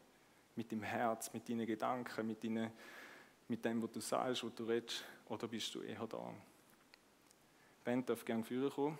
Mit 0.55 0.71
deinem 0.71 0.83
Herz, 0.83 1.33
mit 1.33 1.47
deinen 1.47 1.65
Gedanken, 1.65 2.27
mit, 2.27 2.43
deinen, 2.43 2.71
mit 3.47 3.63
dem, 3.63 3.81
was 3.81 3.91
du 3.91 3.99
sagst, 3.99 4.43
was 4.43 4.53
du 4.53 4.65
redest? 4.65 5.03
Oder 5.29 5.47
bist 5.47 5.73
du 5.73 5.81
eher 5.81 6.05
da? 6.05 6.33
Ben 7.83 8.05
darf 8.05 8.23
gerne 8.23 8.43
führen 8.43 8.71
kommen. 8.71 8.99